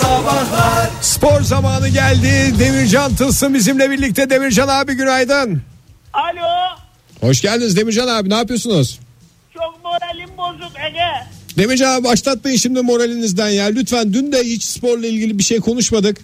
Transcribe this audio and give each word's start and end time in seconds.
Sabahlar 0.00 0.90
Spor 1.00 1.40
zamanı 1.40 1.88
geldi. 1.88 2.54
Demircan 2.58 3.14
Tılsım 3.16 3.54
bizimle 3.54 3.90
birlikte. 3.90 4.30
Demircan 4.30 4.68
abi 4.68 4.94
günaydın. 4.94 5.62
Alo. 6.12 6.76
Hoş 7.20 7.40
geldiniz 7.40 7.76
Demircan 7.76 8.08
abi 8.08 8.30
ne 8.30 8.34
yapıyorsunuz? 8.34 9.00
Çok 9.54 9.84
moralim 9.84 10.30
bozuk 10.38 10.72
Ege. 10.88 11.26
Demircan 11.58 11.94
abi 11.96 12.04
başlatmayın 12.04 12.56
şimdi 12.56 12.82
moralinizden 12.82 13.48
ya. 13.48 13.64
Lütfen 13.66 14.12
dün 14.12 14.32
de 14.32 14.40
hiç 14.42 14.64
sporla 14.64 15.06
ilgili 15.06 15.38
bir 15.38 15.42
şey 15.42 15.60
konuşmadık. 15.60 16.18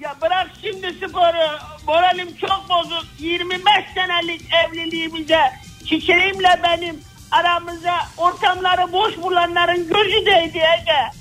Ya 0.00 0.14
bırak 0.22 0.50
şimdi 0.62 0.86
sporu. 1.06 1.58
Moralim 1.86 2.28
çok 2.40 2.64
bozuk. 2.70 3.06
25 3.18 3.64
senelik 3.94 4.40
evliliğimize 4.64 5.40
çiçeğimle 5.88 6.60
benim 6.64 7.00
aramıza 7.30 7.94
ortamları 8.16 8.92
boş 8.92 9.16
bulanların 9.16 9.76
gözü 9.88 10.26
değdi 10.26 10.58
Ege. 10.58 11.19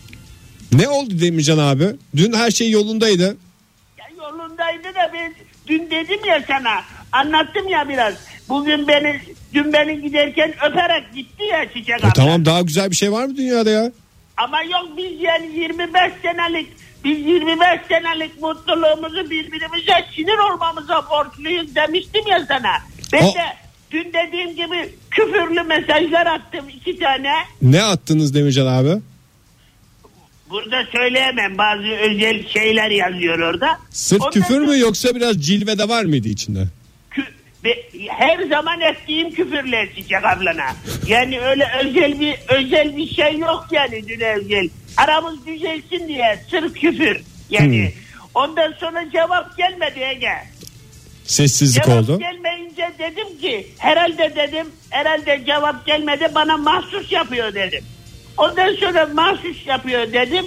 Ne 0.72 0.90
oldu 0.90 1.10
Demircan 1.22 1.58
abi? 1.58 1.86
Dün 2.16 2.34
her 2.34 2.52
şey 2.52 2.71
yolundaydı. 2.71 3.38
Ya 3.98 4.06
yolundaydı 4.18 4.84
da 4.96 5.12
ben 5.14 5.34
dün 5.68 5.89
dedim 5.92 6.20
ya 6.28 6.43
sana 6.48 6.82
anlattım 7.12 7.68
ya 7.68 7.89
biraz. 7.89 8.14
Bugün 8.50 8.88
beni 8.88 9.20
dün 9.54 9.74
beni 9.74 10.02
giderken 10.02 10.54
öperek 10.70 11.14
gitti 11.16 11.43
ya 11.43 11.66
çiçek 11.74 11.90
E 11.90 11.96
abla. 12.07 12.14
tamam 12.14 12.46
daha 12.46 12.62
güzel 12.62 12.92
bir 12.92 12.96
şey 12.96 13.12
var 13.12 13.26
mı 13.26 13.38
dünyada 13.38 13.70
ya? 13.70 13.92
Ama 14.38 14.64
yok 14.64 14.88
biz 14.98 15.21
yani 15.21 15.60
25 15.60 15.93
senelik 16.21 16.68
biz 17.04 17.20
25 17.20 17.65
senelik 17.88 18.42
mutluluğumuzu 18.42 19.29
birbirimize 19.29 20.06
sinir 20.15 20.54
olmamıza 20.54 21.06
borçluyuz 21.10 21.76
demiştim 21.76 22.28
ya 22.28 22.46
sana. 22.48 22.71
Ben 23.14 23.24
O- 23.24 23.34
de 23.36 23.43
dün 23.92 24.14
dediğim 24.14 24.56
gibi 24.56 24.90
küfürlü 25.12 25.64
mesajlar 25.64 26.26
attım 26.26 26.65
iki 26.70 27.00
tane. 27.00 27.32
Ne 27.62 27.84
attınız 27.84 28.34
Demircan 28.34 28.68
abi? 28.68 29.01
Burada 30.50 30.86
söyleyemem 30.92 31.58
bazı 31.58 31.84
özel 31.88 32.48
şeyler 32.48 32.92
yazıyor 32.92 33.40
orada. 33.40 33.80
Sırf 33.90 34.22
Ondan 34.22 34.32
küfür 34.32 34.60
mü 34.60 34.80
yoksa 34.80 35.16
biraz 35.16 35.42
cilve 35.46 35.78
de 35.78 35.90
var 35.90 36.06
mıydı 36.06 36.28
içinde? 36.28 36.68
her 38.10 38.48
zaman 38.50 38.82
ettiğim 38.82 39.32
küfürler 39.32 39.88
Çiçek 39.96 40.26
ablana. 40.26 40.76
Yani 41.08 41.40
öyle 41.42 41.68
özel 41.80 42.20
bir 42.20 42.36
özel 42.48 42.98
bir 42.98 43.14
şey 43.16 43.38
yok 43.38 43.68
yani 43.72 44.08
dün 44.08 44.20
özel. 44.20 44.70
Aramız 44.98 45.46
düzelsin 45.46 46.08
diye 46.08 46.44
sırf 46.52 46.73
küfür. 46.73 47.18
Yani 47.50 47.86
Hmm. 47.94 48.22
ondan 48.34 48.73
sonra 48.80 49.12
cevap 49.12 49.58
gelmedi 49.58 50.00
Ege. 50.00 50.34
Sessizlik 51.26 51.84
Cevap 51.84 52.04
oldu. 52.04 52.20
gelmeyince 52.20 52.90
dedim 53.00 53.40
ki 53.42 53.68
herhalde 53.78 54.34
dedim 54.36 54.68
herhalde 54.90 55.44
cevap 55.45 55.86
gelmedi 55.86 56.28
bana 56.36 56.58
mahsus 56.58 57.12
yapıyor 57.12 57.54
dedim. 57.54 57.84
Ondan 58.40 58.76
sonra 58.80 59.06
mahsus 59.14 59.66
yapıyor 59.68 60.14
dedim. 60.14 60.45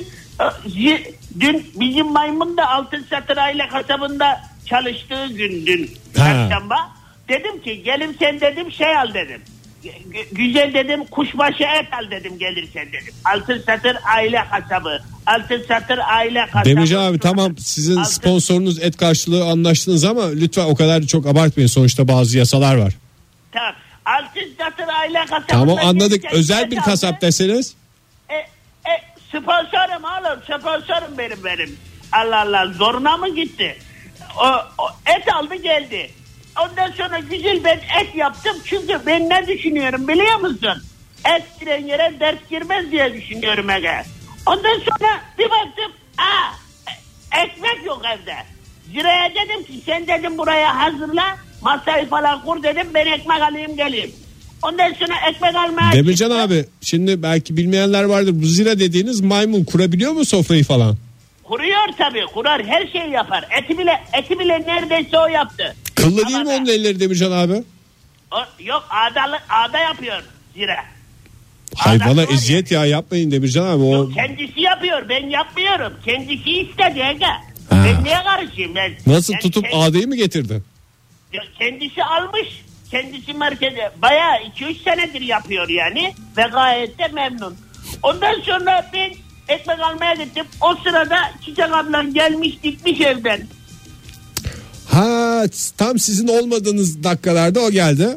Dün 1.41 1.67
bizim 1.81 2.07
maymun 2.13 2.57
da 2.57 2.69
altın 2.71 3.07
satır 3.11 3.37
aile 3.37 3.69
kasabında 3.69 4.41
çalıştığı 4.67 5.27
gün 5.27 5.67
dün 5.67 5.91
çarşamba. 6.17 6.77
Dedim 7.29 7.63
ki 7.63 7.83
gelin 7.83 8.17
sen 8.19 8.41
dedim 8.41 8.73
şey 8.73 8.97
al 8.97 9.15
dedim. 9.15 9.41
Gü- 9.85 10.27
Güzel 10.35 10.75
dedim 10.75 11.05
kuşbaşı 11.05 11.63
et 11.63 11.87
al 12.03 12.11
dedim 12.11 12.39
gelirsen 12.39 12.87
dedim. 12.89 13.15
Altın 13.25 13.59
satır 13.67 13.97
aile 14.17 14.45
kasabı. 14.51 15.03
Altın 15.27 15.65
satır 15.69 15.99
aile 16.15 16.47
kasabı. 16.47 16.65
Demircan 16.69 17.03
abi 17.05 17.19
tamam 17.19 17.59
sizin 17.59 17.97
Altın- 17.97 18.11
sponsorunuz 18.11 18.83
et 18.83 18.97
karşılığı 18.97 19.45
anlaştınız 19.45 20.05
ama 20.05 20.29
lütfen 20.31 20.65
o 20.65 20.75
kadar 20.75 21.03
çok 21.03 21.27
abartmayın. 21.27 21.69
Sonuçta 21.69 22.09
bazı 22.09 22.39
yasalar 22.39 22.77
var. 22.77 22.93
Tamam. 23.53 23.75
Altın 24.07 24.49
satır 24.59 24.93
aile 25.01 25.19
kasabında. 25.19 25.47
Tamam 25.49 25.77
anladık. 25.85 26.25
Özel 26.33 26.71
bir 26.71 26.77
kasap 26.77 27.21
de- 27.23 27.27
deseniz. 27.27 27.75
Sponsorum 29.33 30.05
oğlum 30.05 30.43
sponsorum 30.43 31.19
benim 31.19 31.45
benim. 31.45 31.79
Allah 32.13 32.41
Allah 32.41 32.67
zoruna 32.67 33.17
mı 33.17 33.35
gitti? 33.35 33.79
O, 34.39 34.47
o 34.79 34.89
et 35.17 35.35
aldı 35.35 35.55
geldi. 35.55 36.11
Ondan 36.61 36.91
sonra 36.91 37.19
güzel 37.19 37.65
ben 37.65 37.81
et 38.01 38.15
yaptım 38.15 38.57
çünkü 38.65 39.01
ben 39.07 39.29
ne 39.29 39.47
düşünüyorum 39.47 40.09
biliyor 40.09 40.37
musun? 40.41 40.83
Et 41.37 41.43
giren 41.61 41.85
yere 41.85 42.21
dert 42.21 42.49
girmez 42.51 42.91
diye 42.91 43.15
düşünüyorum 43.15 43.71
Ege. 43.71 44.03
Ondan 44.47 44.79
sonra 44.79 45.21
bir 45.39 45.51
baktım 45.51 45.93
aa, 46.19 46.53
ekmek 47.43 47.87
yok 47.87 48.03
evde. 48.05 48.37
Zira'ya 48.93 49.31
dedim 49.35 49.65
ki 49.65 49.83
sen 49.87 50.07
dedim 50.07 50.39
buraya 50.39 50.79
hazırla 50.81 51.37
masayı 51.63 52.09
falan 52.09 52.45
kur 52.45 52.63
dedim 52.63 52.91
ben 52.95 53.07
ekmek 53.07 53.43
alayım 53.43 53.77
geleyim. 53.77 54.13
Ondan 54.63 54.93
sonra 54.93 55.15
ekmek 55.31 55.55
almaya 55.57 55.93
Demircan 55.93 56.29
çıktım. 56.29 56.41
abi 56.41 56.65
şimdi 56.81 57.23
belki 57.23 57.57
bilmeyenler 57.57 58.05
vardır. 58.05 58.43
Bu 58.43 58.47
zira 58.47 58.79
dediğiniz 58.79 59.21
maymun 59.21 59.65
kurabiliyor 59.65 60.13
mu 60.13 60.25
sofrayı 60.25 60.65
falan? 60.65 60.97
Kuruyor 61.45 61.81
tabii 61.99 62.25
kurar 62.35 62.65
her 62.65 62.87
şeyi 62.89 63.11
yapar. 63.11 63.45
Eti 63.63 63.79
bile 63.79 64.01
eti 64.13 64.39
bile 64.39 64.63
neredeyse 64.67 65.19
o 65.19 65.27
yaptı. 65.27 65.77
Kıllı 65.95 66.27
değil 66.27 66.39
mi 66.39 66.49
onun 66.49 66.67
elleri 66.67 67.01
Demircan 67.01 67.33
abi? 67.33 67.63
O, 68.33 68.37
yok 68.65 68.85
ağdalı, 68.91 69.39
ağda 69.51 69.79
yapıyor 69.79 70.23
zira. 70.55 70.77
Hayvana 71.77 72.17
var 72.17 72.27
eziyet 72.35 72.71
ya 72.71 72.85
yapmayın 72.87 73.31
Demircan 73.31 73.67
abi. 73.67 73.83
O 73.83 73.95
Yok, 73.97 74.15
kendisi 74.15 74.61
yapıyor 74.61 75.09
ben 75.09 75.27
yapmıyorum. 75.31 75.93
Kendisi 76.05 76.51
istedi 76.51 76.99
Ege. 77.11 77.27
Ben 77.71 78.05
niye 78.05 78.17
karışayım 78.25 78.75
ben? 78.75 78.93
nasıl 79.07 79.33
Yani 79.33 79.43
tutup 79.43 79.65
kend- 79.67 79.77
ağdayı 79.77 80.09
mı 80.09 80.17
getirdin? 80.17 80.65
Ya 81.33 81.43
Kendisi 81.59 82.05
almış. 82.05 82.49
Kendisi 82.93 83.33
markete 83.33 83.93
bayağı 84.03 84.37
2-3 84.57 84.85
senedir 84.85 85.21
yapıyor 85.21 85.69
yani. 85.69 86.15
Ve 86.37 86.43
gayet 86.53 86.99
de 86.99 87.09
memnun. 87.09 87.55
Ondan 88.03 88.41
sonra 88.41 88.91
ben 88.95 89.11
ekmek 89.49 89.81
almaya 89.81 90.15
gittim. 90.15 90.45
O 90.61 90.75
sırada 90.85 91.17
Çiçek 91.45 91.73
ablam 91.73 92.15
gelmiş 92.15 92.59
gitmiş 92.63 93.01
evden. 93.01 93.41
Ha 94.89 95.45
tam 95.77 95.99
sizin 95.99 96.29
olmadığınız 96.29 97.05
dakikalarda 97.05 97.61
o 97.61 97.71
geldi. 97.71 98.09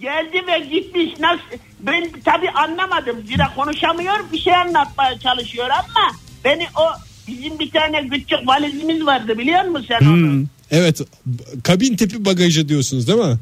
Geldi 0.00 0.42
ve 0.46 0.58
gitmiş. 0.58 1.10
Nasıl? 1.20 1.42
Ben 1.80 2.10
tabii 2.24 2.50
anlamadım. 2.50 3.16
Zira 3.26 3.54
konuşamıyor. 3.56 4.14
Bir 4.32 4.38
şey 4.38 4.56
anlatmaya 4.56 5.18
çalışıyor 5.18 5.68
ama 5.70 6.12
beni 6.44 6.66
o 6.76 6.82
bizim 7.28 7.58
bir 7.58 7.70
tane 7.70 8.08
küçük 8.08 8.48
valizimiz 8.48 9.06
vardı 9.06 9.38
biliyor 9.38 9.64
musun 9.64 9.86
sen 9.88 10.06
onu? 10.06 10.16
Hmm, 10.16 10.46
Evet 10.70 11.00
kabin 11.64 11.96
tipi 11.96 12.24
bagajı 12.24 12.68
diyorsunuz 12.68 13.08
değil 13.08 13.18
mi? 13.18 13.38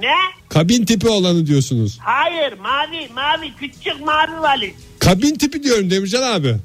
Ne? 0.00 0.14
Kabin 0.48 0.84
tipi 0.84 1.08
olanı 1.08 1.46
diyorsunuz. 1.46 1.98
Hayır 2.02 2.52
mavi 2.52 3.08
mavi 3.14 3.52
küçük 3.60 4.00
mavi 4.00 4.40
valiz. 4.42 4.74
Kabin 4.98 5.34
tipi 5.34 5.62
diyorum 5.62 5.90
Demircan 5.90 6.22
abi. 6.22 6.56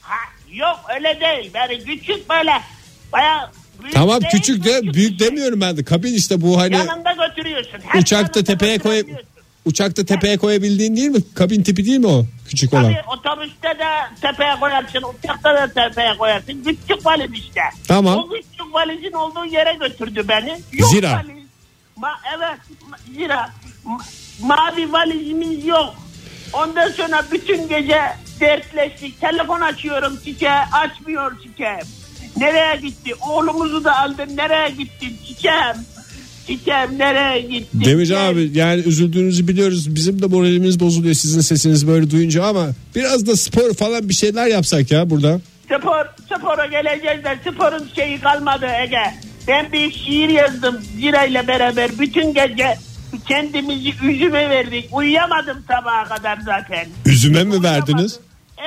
Ha, 0.00 0.16
yok 0.52 0.76
öyle 0.96 1.18
değil. 1.20 1.50
Yani 1.54 1.84
küçük 1.84 2.30
böyle 2.30 2.52
bayağı 3.12 3.50
büyük 3.82 3.94
Tamam 3.94 4.20
değil, 4.20 4.30
küçük 4.32 4.64
de 4.64 4.82
büyük 4.82 5.12
bir 5.12 5.18
şey. 5.18 5.28
demiyorum 5.28 5.60
ben 5.60 5.76
de. 5.76 5.84
Kabin 5.84 6.14
işte 6.14 6.40
bu 6.40 6.60
hani 6.60 6.74
Yanında 6.76 7.12
götürüyorsun. 7.28 7.78
Her 7.86 8.00
uçakta 8.00 8.38
yanında 8.38 8.52
tepeye 8.52 8.78
koy 8.78 8.92
götürebiliyorsun. 8.96 9.28
uçakta 9.64 10.04
tepeye 10.04 10.36
koyabildiğin 10.38 10.96
değil 10.96 11.08
mi? 11.10 11.20
Kabin 11.34 11.62
tipi 11.62 11.86
değil 11.86 11.98
mi 11.98 12.06
o? 12.06 12.26
Küçük 12.48 12.72
olan. 12.72 12.82
Tabii 12.84 13.02
otobüste 13.18 13.68
de 13.68 13.88
tepeye 14.20 14.54
koyarsın, 14.60 15.02
uçakta 15.18 15.54
da 15.54 15.68
tepeye 15.88 16.16
koyarsın. 16.18 16.64
Küçük 16.64 17.06
valiz 17.06 17.30
işte. 17.34 17.60
Tamam. 17.88 18.18
O 18.18 18.28
küçük 18.28 18.74
valizin 18.74 19.12
olduğu 19.12 19.44
yere 19.44 19.74
götürdü 19.80 20.24
beni. 20.28 20.58
Yok 20.72 20.90
Zira. 20.90 21.12
Valiz. 21.12 21.41
Ma 21.96 22.10
evet 22.36 22.58
zira. 23.14 23.50
Ma- 23.86 24.02
mavi 24.42 24.92
valizimiz 24.92 25.66
yok. 25.66 25.94
Ondan 26.52 26.90
sonra 26.90 27.24
bütün 27.32 27.68
gece 27.68 28.00
dertleştik. 28.40 29.20
Telefon 29.20 29.60
açıyorum 29.60 30.18
çiçeğe 30.24 30.60
açmıyor 30.72 31.32
çiçeğim. 31.42 31.86
Nereye 32.36 32.76
gitti? 32.80 33.14
Oğlumuzu 33.30 33.84
da 33.84 33.98
aldın. 33.98 34.36
Nereye 34.36 34.70
gittin 34.70 35.16
çiçeğim? 35.26 35.76
Çiçeğim 36.46 36.98
nereye 36.98 37.40
gitti? 37.40 37.84
Demircan 37.84 38.24
abi 38.32 38.50
yani 38.54 38.80
üzüldüğünüzü 38.80 39.48
biliyoruz. 39.48 39.94
Bizim 39.94 40.22
de 40.22 40.26
moralimiz 40.26 40.80
bozuluyor 40.80 41.14
sizin 41.14 41.40
sesinizi 41.40 41.88
böyle 41.88 42.10
duyunca 42.10 42.44
ama 42.44 42.66
biraz 42.94 43.26
da 43.26 43.36
spor 43.36 43.74
falan 43.74 44.08
bir 44.08 44.14
şeyler 44.14 44.46
yapsak 44.46 44.90
ya 44.90 45.10
burada. 45.10 45.40
Spor, 45.66 46.06
spora 46.36 46.66
geleceğiz 46.66 47.24
de 47.24 47.38
sporun 47.50 47.88
şeyi 47.96 48.20
kalmadı 48.20 48.66
Ege. 48.82 49.14
Ben 49.48 49.72
bir 49.72 49.92
şiir 49.92 50.28
yazdım 50.28 50.80
Zira 50.80 51.24
ile 51.24 51.48
beraber. 51.48 51.90
Bütün 51.98 52.34
gece 52.34 52.78
kendimizi 53.28 53.94
üzüme 54.04 54.50
verdik. 54.50 54.88
Uyuyamadım 54.92 55.64
sabaha 55.68 56.04
kadar 56.04 56.38
zaten. 56.44 56.86
Üzüme 57.06 57.44
mi 57.44 57.62
verdiniz? 57.62 58.20
Ee, 58.58 58.62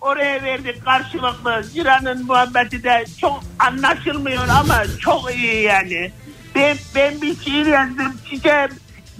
oraya 0.00 0.42
verdik 0.42 0.84
karşılıklı. 0.84 1.62
Zira'nın 1.64 2.26
muhabbeti 2.26 2.82
de 2.82 3.04
çok 3.20 3.44
anlaşılmıyor 3.58 4.48
ama 4.48 4.82
çok 5.00 5.34
iyi 5.34 5.62
yani. 5.62 6.10
Ben, 6.54 6.76
ben 6.94 7.22
bir 7.22 7.36
şiir 7.44 7.66
yazdım 7.66 8.12
çiçeğim. 8.30 8.70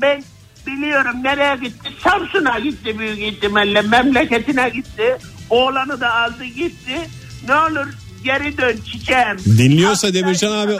Ben 0.00 0.22
biliyorum 0.66 1.22
nereye 1.22 1.56
gitti. 1.56 1.90
Samsun'a 2.04 2.58
gitti 2.58 2.98
büyük 2.98 3.18
ihtimalle. 3.18 3.82
Memleketine 3.82 4.68
gitti. 4.68 5.18
Oğlanı 5.50 6.00
da 6.00 6.14
aldı 6.14 6.44
gitti. 6.44 7.08
Ne 7.48 7.54
olur 7.54 7.86
geri 8.28 8.58
dön 8.58 8.76
çiçeğim. 8.92 9.58
Dinliyorsa 9.58 10.14
Demircan 10.14 10.52
abi 10.52 10.76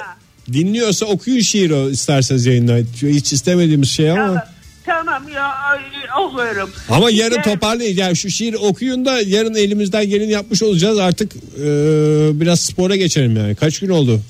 dinliyorsa 0.53 1.07
okuyun 1.07 1.41
şiir 1.41 1.71
o 1.71 1.91
isterseniz 1.91 2.47
yayında. 2.47 2.77
Hiç 3.03 3.33
istemediğimiz 3.33 3.91
şey 3.91 4.11
ama. 4.11 4.45
Tamam, 4.87 5.07
tamam 5.07 5.29
ya 5.29 5.55
okuyorum. 6.21 6.71
Ama 6.89 7.11
yarın 7.11 7.37
Çiçeğim, 7.37 7.59
toparlayın. 7.59 7.97
Yani 7.97 8.17
şu 8.17 8.31
şiir 8.31 8.55
okuyun 8.55 9.05
da 9.05 9.21
yarın 9.21 9.55
elimizden 9.55 10.09
geleni 10.09 10.33
yapmış 10.33 10.63
olacağız. 10.63 10.99
Artık 10.99 11.37
e, 11.37 11.71
biraz 12.41 12.61
spora 12.61 12.97
geçelim 12.97 13.37
yani. 13.37 13.55
Kaç 13.55 13.79
gün 13.81 13.89
oldu? 13.89 14.21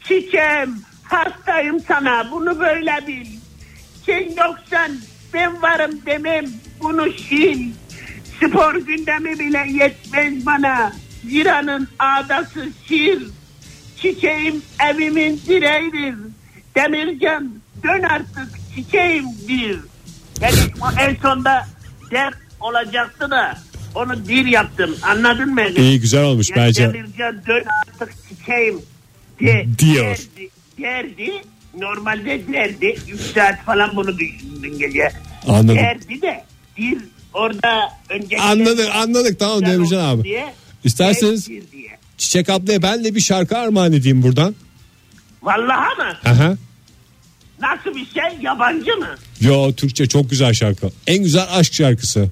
Çiçeğim 0.00 0.82
hastayım 1.02 1.80
sana 1.88 2.28
bunu 2.32 2.60
böyle 2.60 3.06
bil. 3.06 3.26
Sen 4.06 4.28
yoksan 4.28 4.98
ben 5.34 5.62
varım 5.62 6.00
demem 6.06 6.46
bunu 6.80 7.12
sil. 7.26 7.60
Spor 8.36 8.74
gündemi 8.74 9.38
bile 9.38 9.66
yetmez 9.82 10.46
bana. 10.46 10.92
Ziranın 11.28 11.88
ağdası 11.98 12.68
sir. 12.88 13.22
Çiçeğim 14.02 14.62
evimin 14.90 15.40
direğidir. 15.48 16.14
Demircan 16.76 17.50
dön 17.82 18.02
artık 18.02 18.48
çiçeğim 18.74 19.24
bir. 19.48 19.78
Yani 20.40 20.56
en 21.00 21.16
sonda 21.22 21.66
der 22.10 22.32
olacaktı 22.60 23.30
da 23.30 23.58
onu 23.94 24.28
bir 24.28 24.46
yaptım 24.46 24.96
anladın 25.02 25.54
mı? 25.54 25.62
İyi 25.76 26.00
güzel 26.00 26.24
olmuş 26.24 26.50
Ya 26.50 26.56
bence. 26.56 26.82
Demircan 26.92 27.42
dön 27.46 27.64
artık 27.88 28.14
çiçeğim 28.28 28.80
de, 29.40 29.66
Diyor. 29.78 30.04
Derdi, 30.06 30.50
derdi. 30.78 31.32
Normalde 31.78 32.52
derdi. 32.52 32.96
3 33.12 33.20
saat 33.20 33.64
falan 33.64 33.96
bunu 33.96 34.18
düşündün 34.18 34.78
gece. 34.78 35.12
Anladım. 35.48 35.76
Derdi 35.76 36.22
de 36.22 36.44
bir 36.76 36.98
orada 37.34 37.92
önce 38.08 38.38
Anladık 38.38 38.88
anladık 38.94 39.38
tamam 39.38 39.60
Demircan 39.66 40.04
abi. 40.04 40.24
Diye, 40.24 40.54
İsterseniz. 40.84 41.48
Çiçek 42.18 42.48
ablaya 42.48 42.82
ben 42.82 43.04
de 43.04 43.14
bir 43.14 43.20
şarkı 43.20 43.58
armağan 43.58 43.92
edeyim 43.92 44.22
buradan. 44.22 44.54
Vallahi 45.42 45.98
mı? 45.98 46.12
Aha. 46.24 46.56
Nasıl 47.60 47.94
bir 47.94 48.06
şey? 48.06 48.38
Yabancı 48.42 48.96
mı? 48.96 49.08
Yo 49.40 49.72
Türkçe 49.72 50.06
çok 50.06 50.30
güzel 50.30 50.52
şarkı. 50.54 50.90
En 51.06 51.22
güzel 51.22 51.46
aşk 51.50 51.74
şarkısı. 51.74 52.28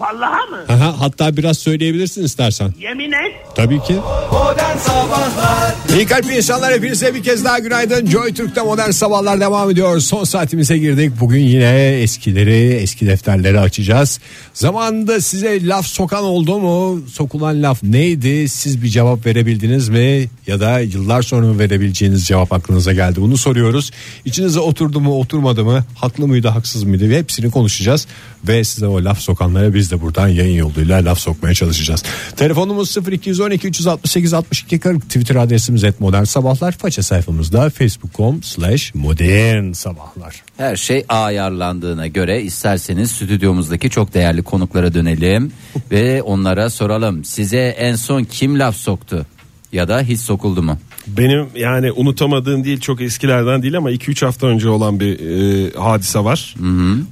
Vallahi 0.00 0.50
mı? 0.50 0.58
Aha, 0.68 0.94
hatta 1.00 1.36
biraz 1.36 1.58
söyleyebilirsin 1.58 2.24
istersen. 2.24 2.74
Yemin 2.80 3.12
et. 3.12 3.32
Tabii 3.54 3.82
ki. 3.82 3.96
Modern 4.32 4.76
Sabahlar 4.78 5.74
İyi 5.96 6.06
kalp 6.06 6.32
insanlar 6.32 6.72
hepinize 6.74 7.14
bir 7.14 7.22
kez 7.22 7.44
daha 7.44 7.58
günaydın. 7.58 8.06
Joy 8.06 8.34
Türk'te 8.34 8.62
modern 8.62 8.90
sabahlar 8.90 9.40
devam 9.40 9.70
ediyor. 9.70 10.00
Son 10.00 10.24
saatimize 10.24 10.78
girdik. 10.78 11.12
Bugün 11.20 11.40
yine 11.40 12.00
eskileri, 12.02 12.74
eski 12.74 13.06
defterleri 13.06 13.60
açacağız. 13.60 14.20
Zamanında 14.54 15.20
size 15.20 15.66
laf 15.66 15.86
sokan 15.86 16.24
oldu 16.24 16.58
mu? 16.58 17.00
Sokulan 17.12 17.62
laf 17.62 17.82
neydi? 17.82 18.48
Siz 18.48 18.82
bir 18.82 18.88
cevap 18.88 19.26
verebildiniz 19.26 19.88
mi? 19.88 20.28
Ya 20.46 20.60
da 20.60 20.80
yıllar 20.80 21.22
sonra 21.22 21.46
mı 21.46 21.58
verebileceğiniz 21.58 22.26
cevap 22.26 22.52
aklınıza 22.52 22.92
geldi? 22.92 23.20
Bunu 23.20 23.36
soruyoruz. 23.36 23.90
İçinize 24.24 24.60
oturdu 24.60 25.00
mu, 25.00 25.20
oturmadı 25.20 25.64
mı? 25.64 25.84
Haklı 25.94 26.26
mıydı, 26.28 26.48
haksız 26.48 26.84
mıydı? 26.84 27.10
Hepsini 27.10 27.50
konuşacağız. 27.50 28.06
Ve 28.48 28.64
size 28.64 28.86
o 28.86 29.04
laf 29.04 29.20
sokanlara 29.20 29.74
biz 29.74 29.89
de 29.90 30.00
buradan 30.00 30.28
yayın 30.28 30.56
yoluyla 30.56 31.04
laf 31.04 31.18
sokmaya 31.18 31.54
çalışacağız. 31.54 32.02
Telefonumuz 32.36 32.96
0212 32.96 33.68
368 33.68 34.34
62 34.34 34.78
40 34.78 35.02
Twitter 35.02 35.36
adresimiz 35.36 35.84
et 35.84 36.00
modern 36.00 36.24
sabahlar. 36.24 36.72
Faça 36.72 37.02
sayfamızda 37.02 37.70
facebook.com 37.70 38.42
slash 38.42 38.94
modern 38.94 39.72
sabahlar. 39.72 40.42
Her 40.56 40.76
şey 40.76 41.04
ayarlandığına 41.08 42.06
göre 42.06 42.42
isterseniz 42.42 43.10
stüdyomuzdaki 43.10 43.90
çok 43.90 44.14
değerli 44.14 44.42
konuklara 44.42 44.94
dönelim 44.94 45.52
ve 45.90 46.22
onlara 46.22 46.70
soralım. 46.70 47.24
Size 47.24 47.76
en 47.78 47.94
son 47.94 48.24
kim 48.24 48.58
laf 48.58 48.76
soktu 48.76 49.26
ya 49.72 49.88
da 49.88 50.02
hiç 50.02 50.20
sokuldu 50.20 50.62
mu? 50.62 50.78
Benim 51.06 51.48
yani 51.54 51.92
unutamadığım 51.92 52.64
değil 52.64 52.80
çok 52.80 53.00
eskilerden 53.00 53.62
değil 53.62 53.76
ama 53.76 53.90
2-3 53.90 54.24
hafta 54.24 54.46
önce 54.46 54.68
olan 54.68 55.00
bir 55.00 55.20
e, 55.20 55.70
hadise 55.78 56.18
var. 56.18 56.54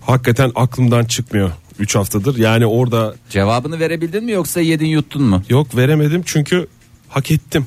Hakikaten 0.01 0.53
aklımdan 0.55 1.05
çıkmıyor 1.05 1.51
3 1.79 1.95
haftadır. 1.95 2.37
Yani 2.37 2.67
orada 2.67 3.15
Cevabını 3.31 3.81
verebildin 3.81 4.25
mi 4.25 4.33
yoksa 4.33 4.61
yedin 4.61 4.87
yuttun 4.87 5.23
mu? 5.23 5.43
yok 5.49 5.77
veremedim 5.77 6.23
çünkü 6.27 6.67
hak 7.09 7.31
ettim. 7.31 7.67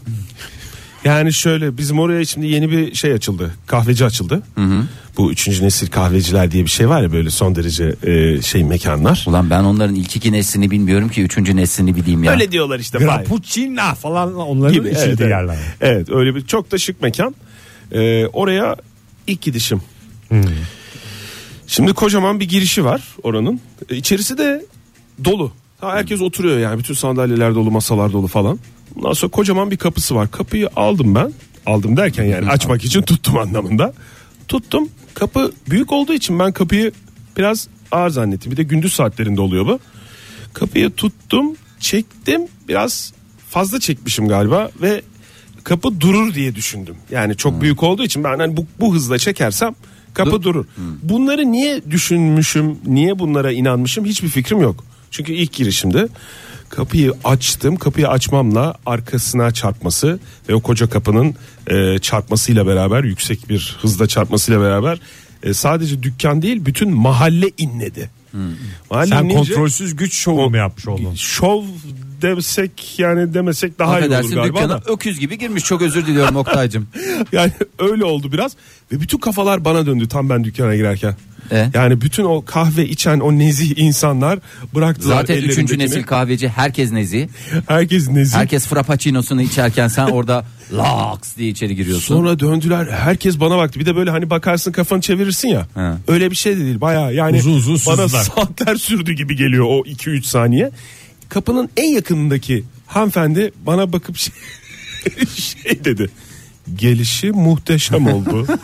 Yani 1.03 1.33
şöyle 1.33 1.77
bizim 1.77 1.99
oraya 1.99 2.25
şimdi 2.25 2.47
yeni 2.47 2.71
bir 2.71 2.95
şey 2.95 3.13
açıldı. 3.13 3.51
Kahveci 3.67 4.05
açıldı. 4.05 4.43
Bu 5.17 5.31
üçüncü 5.31 5.63
nesil 5.63 5.87
kahveciler 5.87 6.51
diye 6.51 6.65
bir 6.65 6.69
şey 6.69 6.89
var 6.89 7.01
ya 7.01 7.11
böyle 7.11 7.29
son 7.29 7.55
derece 7.55 7.95
e, 8.03 8.41
şey 8.41 8.63
mekanlar. 8.63 9.25
Ulan 9.27 9.49
ben 9.49 9.63
onların 9.63 9.95
ilk 9.95 10.15
iki 10.15 10.31
neslini 10.31 10.71
bilmiyorum 10.71 11.09
ki 11.09 11.21
üçüncü 11.23 11.55
neslini 11.55 11.95
bileyim 11.95 12.23
ya. 12.23 12.31
Öyle 12.31 12.51
diyorlar 12.51 12.79
işte. 12.79 12.99
Fahir. 12.99 13.07
Grappuccino 13.07 13.95
falan 13.95 14.35
onların 14.35 14.73
gibi. 14.73 14.93
evet. 14.97 15.19
yerler. 15.19 15.57
Evet 15.81 16.09
öyle 16.09 16.35
bir 16.35 16.41
çok 16.45 16.71
da 16.71 16.77
şık 16.77 17.01
mekan. 17.01 17.35
Ee, 17.91 18.25
oraya 18.25 18.75
ilk 19.27 19.41
gidişim. 19.41 19.81
Şimdi 21.71 21.93
kocaman 21.93 22.39
bir 22.39 22.49
girişi 22.49 22.85
var 22.85 23.01
oranın. 23.23 23.59
İçerisi 23.89 24.37
de 24.37 24.65
dolu. 25.25 25.51
Ha, 25.81 25.93
herkes 25.93 26.21
oturuyor 26.21 26.59
yani 26.59 26.79
bütün 26.79 26.93
sandalyeler 26.93 27.55
dolu 27.55 27.71
masalar 27.71 28.13
dolu 28.13 28.27
falan. 28.27 28.59
Ondan 28.95 29.13
sonra 29.13 29.31
kocaman 29.31 29.71
bir 29.71 29.77
kapısı 29.77 30.15
var. 30.15 30.31
Kapıyı 30.31 30.69
aldım 30.75 31.15
ben. 31.15 31.33
Aldım 31.65 31.97
derken 31.97 32.23
yani 32.23 32.49
açmak 32.49 32.83
için 32.83 33.01
tuttum 33.01 33.37
anlamında. 33.37 33.93
Tuttum. 34.47 34.89
Kapı 35.13 35.51
büyük 35.69 35.91
olduğu 35.91 36.13
için 36.13 36.39
ben 36.39 36.51
kapıyı 36.51 36.91
biraz 37.37 37.67
ağır 37.91 38.09
zannettim. 38.09 38.51
Bir 38.51 38.57
de 38.57 38.63
gündüz 38.63 38.93
saatlerinde 38.93 39.41
oluyor 39.41 39.67
bu. 39.67 39.79
Kapıyı 40.53 40.91
tuttum, 40.91 41.55
çektim. 41.79 42.41
Biraz 42.67 43.13
fazla 43.49 43.79
çekmişim 43.79 44.27
galiba 44.27 44.69
ve 44.81 45.01
kapı 45.63 46.01
durur 46.01 46.33
diye 46.33 46.55
düşündüm. 46.55 46.95
Yani 47.11 47.37
çok 47.37 47.61
büyük 47.61 47.83
olduğu 47.83 48.03
için 48.03 48.23
ben 48.23 48.39
hani 48.39 48.57
bu, 48.57 48.65
bu 48.79 48.95
hızla 48.95 49.17
çekersem 49.17 49.75
kapı 50.13 50.43
durur. 50.43 50.65
Bunları 51.03 51.51
niye 51.51 51.81
düşünmüşüm, 51.91 52.77
niye 52.85 53.19
bunlara 53.19 53.51
inanmışım 53.51 54.05
hiçbir 54.05 54.27
fikrim 54.29 54.61
yok. 54.61 54.83
Çünkü 55.11 55.33
ilk 55.33 55.53
girişimde 55.53 56.07
kapıyı 56.69 57.13
açtım. 57.23 57.75
Kapıyı 57.75 58.07
açmamla 58.09 58.75
arkasına 58.85 59.51
çarpması 59.51 60.19
ve 60.49 60.55
o 60.55 60.61
koca 60.61 60.89
kapının 60.89 61.35
e, 61.67 61.99
çarpmasıyla 61.99 62.67
beraber 62.67 63.03
yüksek 63.03 63.49
bir 63.49 63.77
hızla 63.81 64.07
çarpmasıyla 64.07 64.61
beraber 64.61 64.99
e, 65.43 65.53
sadece 65.53 66.03
dükkan 66.03 66.41
değil 66.41 66.65
bütün 66.65 66.91
mahalle 66.93 67.51
inledi. 67.57 68.09
Mahalle 68.91 69.09
Sen 69.09 69.23
inince- 69.25 69.33
kontrolsüz 69.35 69.95
güç 69.95 70.13
şovu 70.13 70.49
mu 70.49 70.57
yapmış 70.57 70.87
oldun? 70.87 71.13
şov 71.15 71.63
demesek 72.21 72.99
yani 72.99 73.33
demesek 73.33 73.79
daha 73.79 73.99
iyi 73.99 74.03
olur 74.05 74.09
galiba 74.11 74.43
dükkana 74.43 74.69
da. 74.69 74.91
öküz 74.91 75.19
gibi 75.19 75.37
girmiş 75.37 75.63
çok 75.63 75.81
özür 75.81 76.05
diliyorum 76.05 76.35
Oktay'cım. 76.35 76.87
Yani 77.31 77.51
öyle 77.79 78.05
oldu 78.05 78.31
biraz 78.31 78.51
ve 78.91 79.01
bütün 79.01 79.17
kafalar 79.17 79.65
bana 79.65 79.85
döndü 79.85 80.07
tam 80.07 80.29
ben 80.29 80.43
dükkana 80.43 80.75
girerken. 80.75 81.15
E? 81.51 81.69
Yani 81.73 82.01
bütün 82.01 82.23
o 82.23 82.45
kahve 82.45 82.87
içen 82.87 83.19
o 83.19 83.31
nezih 83.31 83.77
insanlar 83.77 84.39
bıraktılar 84.75 85.15
Zaten 85.15 85.37
üçüncü 85.37 85.79
nesil 85.79 86.03
kahveci 86.03 86.49
herkes 86.49 86.91
nezi. 86.91 87.29
Herkes 87.67 88.09
nezih. 88.09 88.37
Herkes 88.37 88.67
frappuccino'sunu 88.67 89.41
içerken 89.41 89.87
sen 89.87 90.05
orada 90.05 90.45
laks 90.73 91.37
diye 91.37 91.49
içeri 91.49 91.75
giriyorsun. 91.75 92.15
Sonra 92.15 92.39
döndüler 92.39 92.85
herkes 92.85 93.39
bana 93.39 93.57
baktı 93.57 93.79
bir 93.79 93.85
de 93.85 93.95
böyle 93.95 94.11
hani 94.11 94.29
bakarsın 94.29 94.71
kafanı 94.71 95.01
çevirirsin 95.01 95.47
ya 95.47 95.67
He. 95.75 96.13
öyle 96.13 96.31
bir 96.31 96.35
şey 96.35 96.57
de 96.57 96.59
değil 96.59 96.81
baya 96.81 97.11
yani 97.11 97.37
Uzun 97.37 97.53
uzun 97.53 97.77
bana 97.87 98.09
saatler 98.09 98.75
sürdü 98.75 99.13
gibi 99.13 99.35
geliyor 99.35 99.65
o 99.65 99.81
2-3 99.81 100.23
saniye 100.23 100.71
kapının 101.31 101.69
en 101.77 101.93
yakınındaki 101.93 102.63
hanımefendi 102.87 103.51
bana 103.65 103.93
bakıp 103.93 104.17
şey, 104.17 104.33
şey 105.35 105.85
dedi 105.85 106.09
gelişi 106.75 107.31
muhteşem 107.31 108.07
oldu 108.07 108.47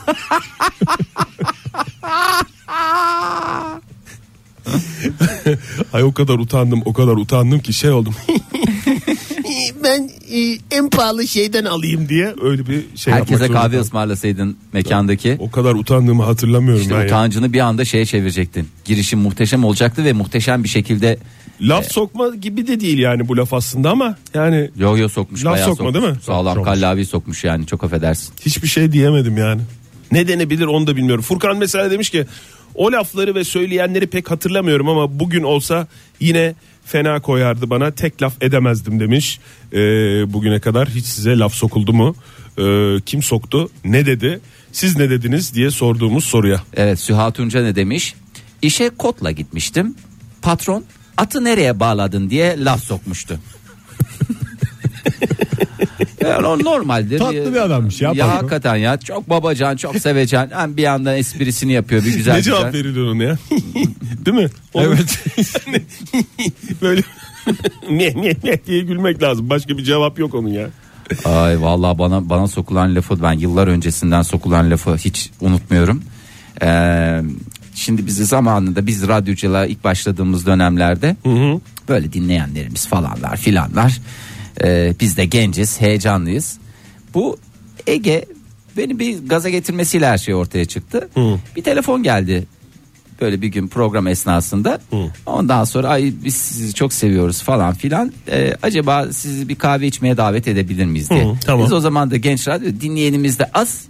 Ay 5.94 6.04
o 6.04 6.14
kadar 6.14 6.34
utandım 6.40 6.82
o 6.86 6.94
kadar 6.94 7.14
utandım 7.14 7.60
ki 7.60 7.74
şey 7.74 7.90
oldum 7.90 8.16
ben 9.84 10.10
e, 10.32 10.58
en 10.72 10.90
pahalı 10.90 11.28
şeyden 11.28 11.66
alayım 11.66 12.10
diye 12.10 12.36
öyle 12.42 12.68
bir 12.68 12.86
şey 12.96 13.14
Herkese 13.14 13.38
zorunda 13.38 13.54
kahve 13.54 13.68
kaldım. 13.68 13.82
ısmarlasaydın 13.82 14.58
mekandaki. 14.74 15.36
O 15.40 15.52
kadar 15.52 15.76
utandığımı 15.76 16.24
hatırlamıyorum 16.24 16.82
İşte 16.82 16.94
ben. 16.96 17.00
ya. 17.00 17.06
utancını 17.06 17.54
bir 17.54 17.60
anda 17.60 17.86
şeye 17.86 18.06
çevirecektin. 18.06 18.70
Girişim 18.86 19.20
muhteşem 19.20 19.64
olacaktı 19.64 20.06
ve 20.06 20.14
muhteşem 20.14 20.64
bir 20.64 20.70
şekilde 20.70 21.18
Laf 21.62 21.92
sokma 21.92 22.36
gibi 22.36 22.68
de 22.68 22.80
değil 22.80 22.98
yani 22.98 23.28
bu 23.28 23.38
laf 23.38 23.54
aslında 23.54 23.90
ama 23.92 24.18
yani 24.34 24.70
yo 24.78 24.98
yo 24.98 25.10
sokmuş 25.10 25.46
Laf 25.46 25.60
sokma 25.60 25.76
sokmuş. 25.76 25.94
değil 25.94 26.14
mi? 26.14 26.22
Sağlam 26.22 26.56
Sokmuş. 26.56 26.74
kallavi 26.74 27.06
sokmuş 27.06 27.44
yani 27.44 27.66
çok 27.68 27.84
affedersin. 27.84 28.34
hiçbir 28.46 28.68
şey 28.68 28.92
diyemedim 28.92 29.38
yani. 29.38 29.62
Ne 30.12 30.28
denebilir 30.28 30.66
onu 30.66 30.88
da 30.88 30.96
bilmiyorum. 30.96 31.22
Furkan 31.24 31.58
mesela 31.58 31.92
demiş 31.92 32.10
ki 32.10 32.26
o 32.76 32.92
lafları 32.92 33.36
ve 33.36 33.44
söyleyenleri 33.44 34.08
pek 34.08 34.32
hatırlamıyorum 34.32 34.90
ama 34.90 35.20
bugün 35.20 35.44
olsa 35.44 35.88
yine 36.20 36.56
fena 36.86 37.22
koyardı 37.22 37.70
bana 37.70 37.92
tek 37.92 38.22
laf 38.22 38.34
edemezdim 38.44 39.00
demiş. 39.00 39.40
Ee, 39.74 39.78
bugüne 40.34 40.60
kadar 40.60 40.90
hiç 40.90 41.06
size 41.06 41.38
laf 41.38 41.54
sokuldu 41.54 41.94
mu? 41.94 42.16
Ee, 42.60 42.96
kim 43.06 43.24
soktu? 43.24 43.70
Ne 43.86 44.06
dedi? 44.06 44.40
Siz 44.72 44.98
ne 44.98 45.10
dediniz 45.10 45.54
diye 45.54 45.72
sorduğumuz 45.72 46.24
soruya. 46.24 46.64
Evet 46.76 47.00
Süha 47.00 47.32
Tunca 47.32 47.64
ne 47.64 47.76
demiş? 47.76 48.16
İşe 48.62 48.90
kotla 48.90 49.32
gitmiştim. 49.32 49.96
Patron 50.42 50.84
atı 51.18 51.44
nereye 51.44 51.80
bağladın 51.80 52.30
diye 52.30 52.64
laf 52.64 52.84
sokmuştu. 52.84 53.40
Yani 56.22 56.48
o 56.48 56.60
normaldir. 56.60 57.20
Tatlı 57.20 57.54
bir 57.54 57.62
adammış 57.62 58.02
ya, 58.02 58.12
Ya 58.16 58.28
hakikaten 58.30 58.76
ya 58.76 58.98
çok 58.98 59.30
babacan 59.30 59.76
çok 59.76 59.96
sevecen. 59.98 60.50
Hem 60.54 60.78
bir 60.78 60.82
yandan 60.82 61.18
esprisini 61.18 61.72
yapıyor 61.72 62.06
bir 62.06 62.14
güzel 62.14 62.34
ne 62.34 62.38
güzel. 62.38 62.54
cevap 62.54 62.74
verilir 62.74 63.02
ona 63.02 63.24
ya? 63.24 63.38
Değil 64.26 64.38
mi? 64.38 64.48
Evet. 64.76 65.24
Böyle 66.82 67.02
ne 67.90 68.14
ne 68.16 68.36
ne 68.44 68.66
diye 68.66 68.82
gülmek 68.82 69.24
lazım. 69.24 69.50
Başka 69.50 69.78
bir 69.78 69.84
cevap 69.84 70.20
yok 70.20 70.34
onun 70.34 70.50
ya. 70.50 70.70
Ay 71.26 71.62
vallahi 71.62 71.98
bana 72.00 72.30
bana 72.30 72.48
sokulan 72.48 72.96
lafı 72.96 73.24
ben 73.24 73.34
yıllar 73.34 73.68
öncesinden 73.68 74.22
sokulan 74.22 74.72
lafı 74.72 74.96
hiç 74.96 75.30
unutmuyorum. 75.42 76.04
Ee, 76.62 77.22
şimdi 77.78 78.08
bizi 78.08 78.26
zamanında 78.26 78.88
biz 78.88 79.08
radyoculuğa 79.08 79.66
ilk 79.66 79.84
başladığımız 79.84 80.46
dönemlerde 80.46 81.16
böyle 81.90 82.14
dinleyenlerimiz 82.14 82.88
falanlar 82.88 83.38
filanlar. 83.38 84.02
Ee, 84.64 84.94
biz 85.00 85.18
de 85.18 85.26
genciz, 85.26 85.82
heyecanlıyız. 85.82 86.58
Bu 87.14 87.38
Ege 87.88 88.26
beni 88.78 89.00
bir 89.00 89.28
gaza 89.28 89.50
getirmesiyle 89.50 90.08
her 90.08 90.18
şey 90.18 90.36
ortaya 90.36 90.66
çıktı. 90.66 91.10
Bir 91.56 91.64
telefon 91.64 92.04
geldi 92.04 92.48
böyle 93.22 93.42
bir 93.42 93.48
gün 93.48 93.68
program 93.68 94.08
esnasında. 94.08 94.82
Ondan 95.26 95.64
sonra 95.64 95.88
ay 95.88 96.14
biz 96.24 96.36
sizi 96.36 96.74
çok 96.74 96.94
seviyoruz 96.94 97.42
falan 97.42 97.74
filan. 97.74 98.14
Ee, 98.32 98.54
acaba 98.64 99.08
sizi 99.12 99.50
bir 99.50 99.56
kahve 99.56 99.88
içmeye 99.88 100.18
davet 100.18 100.48
edebilir 100.48 100.86
miyiz 100.86 101.10
diye. 101.10 101.26
Hı, 101.26 101.34
tamam. 101.46 101.66
Biz 101.66 101.74
o 101.74 101.80
zaman 101.80 102.12
da 102.12 102.18
genç 102.18 102.48
radyo 102.48 102.72
dinleyenimiz 102.82 103.40
de 103.40 103.50
az 103.54 103.82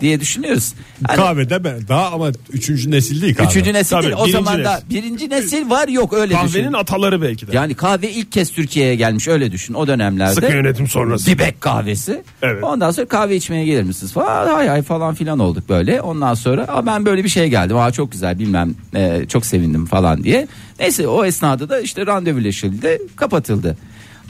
diye 0.00 0.20
düşünüyoruz. 0.20 0.72
Hani 1.06 1.16
Kahvede 1.16 1.64
ben 1.64 1.88
daha 1.88 2.10
ama 2.10 2.32
üçüncü 2.52 2.90
nesil 2.90 3.22
değil 3.22 3.34
kahve. 3.34 3.48
üçüncü 3.48 3.72
nesil 3.72 3.90
Tabii, 3.90 4.04
değil. 4.04 4.16
O 4.18 4.28
zaman 4.28 4.64
da 4.64 4.80
birinci 4.90 5.30
nesil 5.30 5.70
var 5.70 5.88
yok 5.88 6.12
öyle 6.12 6.34
Kahvenin 6.34 6.64
düşün. 6.64 6.72
ataları 6.72 7.22
belki 7.22 7.46
de. 7.46 7.56
Yani 7.56 7.74
kahve 7.74 8.10
ilk 8.10 8.32
kez 8.32 8.50
Türkiye'ye 8.52 8.94
gelmiş 8.96 9.28
öyle 9.28 9.52
düşün 9.52 9.74
o 9.74 9.86
dönemlerde. 9.86 10.34
Sıkı 10.34 10.52
yönetim 10.52 10.88
sonrası. 10.88 11.26
Dibek 11.26 11.60
kahvesi. 11.60 12.22
Evet. 12.42 12.64
Ondan 12.64 12.90
sonra 12.90 13.06
kahve 13.08 13.36
içmeye 13.36 13.64
gelir 13.64 13.82
misiniz 13.82 14.12
falan. 14.12 14.54
Hay 14.54 14.68
hay 14.68 14.82
falan 14.82 15.14
filan 15.14 15.38
olduk 15.38 15.68
böyle. 15.68 16.00
Ondan 16.00 16.34
sonra 16.34 16.62
Aa, 16.68 16.86
ben 16.86 17.06
böyle 17.06 17.24
bir 17.24 17.28
şey 17.28 17.48
geldim. 17.48 17.76
Aa, 17.76 17.90
çok 17.92 18.12
güzel 18.12 18.38
bilmem 18.38 18.74
e, 18.94 19.22
çok 19.28 19.46
sevindim 19.46 19.86
falan 19.86 20.24
diye. 20.24 20.48
Neyse 20.80 21.08
o 21.08 21.24
esnada 21.24 21.68
da 21.68 21.80
işte 21.80 22.06
randevuleşildi 22.06 22.98
kapatıldı. 23.16 23.76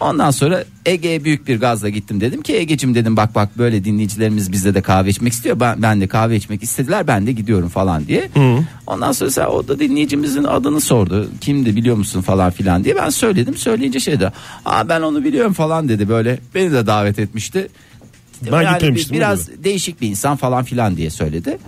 Ondan 0.00 0.30
sonra 0.30 0.64
Ege'ye 0.86 1.24
büyük 1.24 1.48
bir 1.48 1.60
gazla 1.60 1.88
gittim 1.88 2.20
dedim 2.20 2.42
ki 2.42 2.56
Ege'cim 2.56 2.94
dedim 2.94 3.16
bak 3.16 3.34
bak 3.34 3.58
böyle 3.58 3.84
dinleyicilerimiz 3.84 4.52
bizde 4.52 4.74
de 4.74 4.82
kahve 4.82 5.10
içmek 5.10 5.32
istiyor. 5.32 5.60
Ben, 5.60 5.82
ben 5.82 6.00
de 6.00 6.06
kahve 6.06 6.36
içmek 6.36 6.62
istediler 6.62 7.06
ben 7.06 7.26
de 7.26 7.32
gidiyorum 7.32 7.68
falan 7.68 8.06
diye. 8.06 8.28
Ondan 8.86 9.12
sonra 9.12 9.30
sen, 9.30 9.46
o 9.46 9.68
da 9.68 9.78
dinleyicimizin 9.78 10.44
adını 10.44 10.80
sordu. 10.80 11.30
Kimdi 11.40 11.76
biliyor 11.76 11.96
musun 11.96 12.20
falan 12.20 12.50
filan 12.50 12.84
diye 12.84 12.96
ben 12.96 13.08
söyledim. 13.10 13.56
Söyleyince 13.56 14.00
şey 14.00 14.20
de 14.20 14.32
aa 14.64 14.88
ben 14.88 15.00
onu 15.00 15.24
biliyorum 15.24 15.52
falan 15.52 15.88
dedi 15.88 16.08
böyle 16.08 16.38
beni 16.54 16.72
de 16.72 16.86
davet 16.86 17.18
etmişti. 17.18 17.68
Ben 18.52 18.62
Yani 18.62 18.74
gitmemiştim, 18.74 19.12
bir- 19.14 19.16
Biraz 19.20 19.64
değişik 19.64 20.00
bir 20.00 20.08
insan 20.08 20.36
falan 20.36 20.64
filan 20.64 20.96
diye 20.96 21.10
söyledi. 21.10 21.58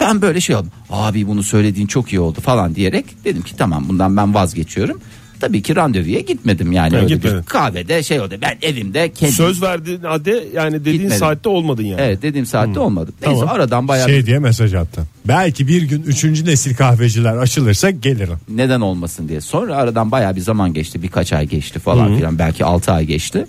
Ben 0.00 0.22
böyle 0.22 0.40
şey 0.40 0.56
oldum. 0.56 0.70
Abi 0.90 1.26
bunu 1.26 1.42
söylediğin 1.42 1.86
çok 1.86 2.12
iyi 2.12 2.20
oldu 2.20 2.40
falan 2.40 2.74
diyerek 2.74 3.04
dedim 3.24 3.42
ki 3.42 3.56
tamam 3.56 3.84
bundan 3.88 4.16
ben 4.16 4.34
vazgeçiyorum. 4.34 5.00
Tabii 5.40 5.62
ki 5.62 5.76
randevuya 5.76 6.20
gitmedim 6.20 6.72
yani 6.72 6.92
Ben 6.92 7.02
öyle 7.04 7.14
gitmedin. 7.14 7.38
bir 7.38 7.42
kahvede 7.42 8.02
şey 8.02 8.20
oldu. 8.20 8.34
Ben 8.42 8.58
evimde 8.62 9.12
kendim. 9.12 9.34
Söz 9.36 9.62
verdiğin 9.62 10.00
halde 10.02 10.44
yani 10.54 10.80
dediğin 10.80 10.94
Gitmedim. 10.96 11.18
saatte 11.18 11.48
olmadın 11.48 11.82
yani. 11.82 12.00
Evet 12.00 12.22
dediğim 12.22 12.46
saatte 12.46 12.80
olmadı. 12.80 13.12
Neyse 13.26 13.40
Tamam. 13.40 13.54
aradan 13.54 13.88
bayağı 13.88 14.08
Şey 14.08 14.26
diye 14.26 14.38
mesaj 14.38 14.74
attı. 14.74 15.02
Belki 15.28 15.68
bir 15.68 15.82
gün 15.82 16.02
üçüncü 16.02 16.46
nesil 16.46 16.74
kahveciler 16.76 17.36
açılırsa 17.36 17.90
gelirim. 17.90 18.36
neden 18.48 18.80
olmasın 18.80 19.28
diye. 19.28 19.40
Sonra 19.40 19.76
aradan 19.76 20.10
bayağı 20.10 20.36
bir 20.36 20.40
zaman 20.40 20.74
geçti. 20.74 21.02
Birkaç 21.02 21.32
ay 21.32 21.46
geçti 21.48 21.78
falan 21.78 22.16
filan. 22.16 22.38
Belki 22.38 22.64
6 22.64 22.92
ay 22.92 23.04
geçti. 23.04 23.46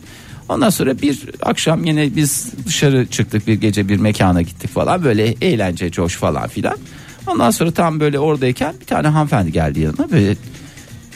Ondan 0.50 0.70
sonra 0.70 1.02
bir 1.02 1.20
akşam 1.42 1.84
yine 1.86 2.16
biz 2.16 2.52
dışarı 2.66 3.08
çıktık 3.08 3.48
bir 3.48 3.54
gece 3.54 3.88
bir 3.90 3.98
mekana 3.98 4.42
gittik 4.42 4.70
falan 4.74 5.04
böyle 5.04 5.36
eğlence 5.42 5.92
coş 5.92 6.16
falan 6.16 6.48
filan. 6.48 6.78
Ondan 7.28 7.52
sonra 7.52 7.72
tam 7.72 8.00
böyle 8.00 8.20
oradayken 8.20 8.74
bir 8.82 8.86
tane 8.86 9.08
hanımefendi 9.08 9.52
geldi 9.52 9.80
yanıma 9.80 10.12
böyle 10.12 10.36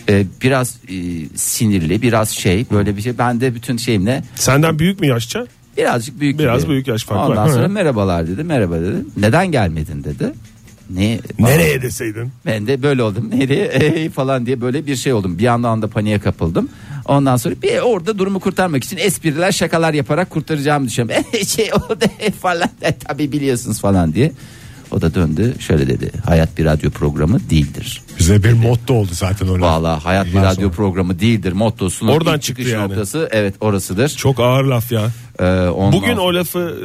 e, 0.10 0.26
biraz 0.42 0.78
e, 0.90 0.96
sinirli 1.36 2.02
biraz 2.02 2.30
şey 2.30 2.66
böyle 2.72 2.98
bir 2.98 3.02
şey 3.02 3.18
ben 3.18 3.42
de 3.42 3.56
bütün 3.56 3.78
şeyimle 3.78 4.24
Senden 4.36 4.80
büyük 4.80 5.00
mü 5.00 5.08
yaşça? 5.08 5.48
birazcık 5.78 6.20
büyük 6.20 6.40
Biraz 6.40 6.62
gibi. 6.62 6.72
büyük 6.72 6.88
yaş 6.88 7.04
farkı 7.04 7.22
var. 7.22 7.30
Ondan 7.38 7.54
sonra 7.54 7.66
Hı. 7.66 7.70
merhabalar 7.70 8.28
dedi 8.28 8.44
merhaba 8.44 8.76
dedi 8.82 8.96
neden 9.18 9.52
gelmedin 9.52 10.04
dedi. 10.04 10.34
Ne? 10.90 11.20
Nereye 11.40 11.82
deseydin? 11.82 12.32
Ben 12.46 12.68
de 12.68 12.84
böyle 12.84 13.04
oldum. 13.04 13.30
Nereye 13.34 13.66
Ey 13.66 14.10
falan 14.10 14.46
diye 14.46 14.62
böyle 14.62 14.86
bir 14.86 14.96
şey 14.96 15.14
oldum. 15.14 15.38
Bir 15.38 15.44
yandan 15.44 15.82
da 15.82 15.88
paniğe 15.88 16.20
kapıldım. 16.20 16.70
Ondan 17.06 17.38
sonra 17.38 17.56
bir 17.64 17.80
orada 17.80 18.18
durumu 18.18 18.40
kurtarmak 18.40 18.84
için 18.84 18.98
espriler 18.98 19.52
şakalar 19.52 19.94
yaparak 19.94 20.30
kurtaracağımı 20.30 20.88
düşünüyorum. 20.88 21.26
şey 21.48 21.70
o 21.74 22.02
da 22.02 22.06
falan 22.42 22.70
e, 22.82 22.92
tabii 22.92 23.32
biliyorsunuz 23.32 23.82
falan 23.82 24.14
diye. 24.14 24.32
O 24.96 25.02
da 25.02 25.16
döndü 25.16 25.54
şöyle 25.60 25.88
dedi. 25.88 26.12
Hayat 26.26 26.58
bir 26.58 26.66
radyo 26.66 26.90
programı 26.92 27.40
değildir. 27.50 28.02
Bize 28.20 28.44
bir 28.44 28.54
motto 28.54 28.94
oldu 28.94 29.10
zaten 29.14 29.50
öyle. 29.50 29.62
Valla 29.62 30.06
hayat 30.06 30.26
bir 30.28 30.34
radyo 30.36 30.54
sonra. 30.56 30.70
programı 30.72 31.20
değildir. 31.20 31.52
Mottosunun 31.52 32.12
Oradan 32.12 32.36
ilk 32.36 32.42
çıktı 32.42 32.62
çıkış 32.62 32.74
yani. 32.74 32.90
noktası 32.90 33.30
evet 33.32 33.56
orasıdır. 33.62 34.10
Çok 34.10 34.40
ağır 34.40 34.64
laf 34.64 34.92
ya. 34.92 35.08
Ee, 35.40 35.44
ondan 35.46 36.02
Bugün 36.02 36.18
o 36.18 36.34
lafı 36.34 36.78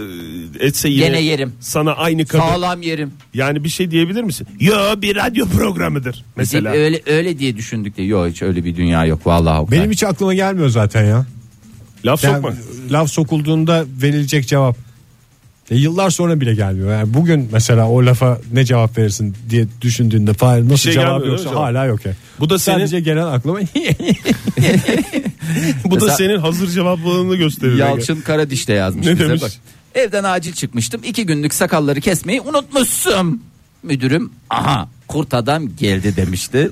e, 0.60 0.66
etse 0.66 0.88
yine 0.88 1.04
Gene 1.06 1.20
yerim. 1.20 1.52
sana 1.60 1.92
aynı 1.92 2.26
kadın. 2.26 2.42
sağlam 2.42 2.82
yerim. 2.82 3.10
Yani 3.34 3.64
bir 3.64 3.68
şey 3.68 3.90
diyebilir 3.90 4.22
misin? 4.22 4.46
Yo 4.60 4.76
bir 4.96 5.16
radyo 5.16 5.46
programıdır 5.46 6.24
mesela. 6.36 6.72
Biz 6.72 6.80
öyle 6.80 7.00
öyle 7.06 7.38
diye 7.38 7.56
düşündük 7.56 7.96
de 7.96 8.02
yok 8.02 8.28
hiç 8.28 8.42
öyle 8.42 8.64
bir 8.64 8.76
dünya 8.76 9.04
yok 9.04 9.26
vallahi. 9.26 9.58
Oktay. 9.60 9.78
Benim 9.78 9.90
hiç 9.90 10.02
aklıma 10.04 10.34
gelmiyor 10.34 10.68
zaten 10.68 11.04
ya. 11.04 11.26
Laf 12.04 12.24
Yani 12.24 12.34
sokma. 12.34 12.52
laf 12.90 13.10
sokulduğunda 13.10 13.84
verilecek 14.02 14.48
cevap. 14.48 14.76
E, 15.70 15.76
yıllar 15.76 16.10
sonra 16.10 16.40
bile 16.40 16.54
gelmiyor. 16.54 16.92
Yani 16.92 17.14
bugün 17.14 17.48
mesela 17.52 17.88
o 17.88 18.06
lafa 18.06 18.38
ne 18.52 18.64
cevap 18.64 18.98
verirsin 18.98 19.36
diye 19.50 19.66
düşündüğünde 19.80 20.32
Fahir 20.34 20.64
nasıl 20.64 20.76
şey 20.76 20.92
cevap 20.92 21.26
yoksa 21.26 21.42
cevap? 21.44 21.56
hala 21.56 21.84
yok 21.84 22.06
ya. 22.06 22.12
Bu 22.40 22.50
da 22.50 22.58
senin- 22.58 22.76
Sadece 22.78 23.00
gelen 23.00 23.26
aklıma 23.26 23.60
Bu 25.84 25.90
da 25.90 25.94
Mesela- 25.94 26.16
senin 26.16 26.38
hazır 26.38 26.68
cevaplılığını 26.70 27.36
gösterir. 27.36 27.76
Yalçın 27.76 28.20
Karadiş 28.20 28.68
de 28.68 28.72
yazmış 28.72 29.06
Ne 29.06 29.12
bize 29.14 29.28
demiş? 29.28 29.42
bak. 29.42 29.52
Evden 29.94 30.24
acil 30.24 30.52
çıkmıştım. 30.52 31.00
iki 31.04 31.26
günlük 31.26 31.54
sakalları 31.54 32.00
kesmeyi 32.00 32.40
unutmuşsun. 32.40 33.42
Müdürüm 33.82 34.32
aha 34.50 34.88
kurt 35.08 35.34
adam 35.34 35.76
geldi 35.76 36.16
demişti. 36.16 36.70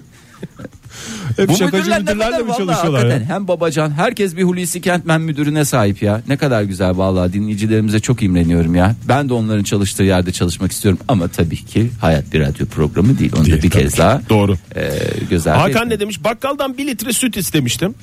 Hep 1.36 1.48
Bu 1.48 1.56
şakacı 1.56 1.76
müdürler 1.82 2.00
müdürlerle 2.00 2.38
mi 2.38 2.52
çalışıyorlar 2.58 3.06
ya? 3.06 3.20
hem 3.20 3.48
babacan 3.48 3.90
herkes 3.90 4.36
bir 4.36 4.42
Hulusi 4.42 4.80
Kentmen 4.80 5.20
müdürüne 5.20 5.64
sahip 5.64 6.02
ya. 6.02 6.22
Ne 6.28 6.36
kadar 6.36 6.62
güzel 6.62 6.96
vallahi 6.96 7.32
dinleyicilerimize 7.32 8.00
çok 8.00 8.22
imreniyorum 8.22 8.74
ya. 8.74 8.94
Ben 9.08 9.28
de 9.28 9.34
onların 9.34 9.62
çalıştığı 9.64 10.02
yerde 10.02 10.32
çalışmak 10.32 10.72
istiyorum 10.72 11.00
ama 11.08 11.28
tabii 11.28 11.56
ki 11.64 11.90
hayat 12.00 12.32
bir 12.32 12.40
radyo 12.40 12.66
programı 12.66 13.18
değil. 13.18 13.32
Onu 13.36 13.44
Değil, 13.44 13.58
da 13.58 13.62
bir 13.62 13.70
kez 13.70 13.92
ki. 13.92 13.98
daha 13.98 14.22
Doğru. 14.28 14.54
e, 14.76 14.90
göz 15.30 15.46
ardı 15.46 15.58
Hakan 15.58 15.70
etmeyin. 15.70 15.90
ne 15.90 16.00
demiş? 16.00 16.24
Bakkaldan 16.24 16.78
bir 16.78 16.86
litre 16.86 17.12
süt 17.12 17.36
istemiştim. 17.36 17.94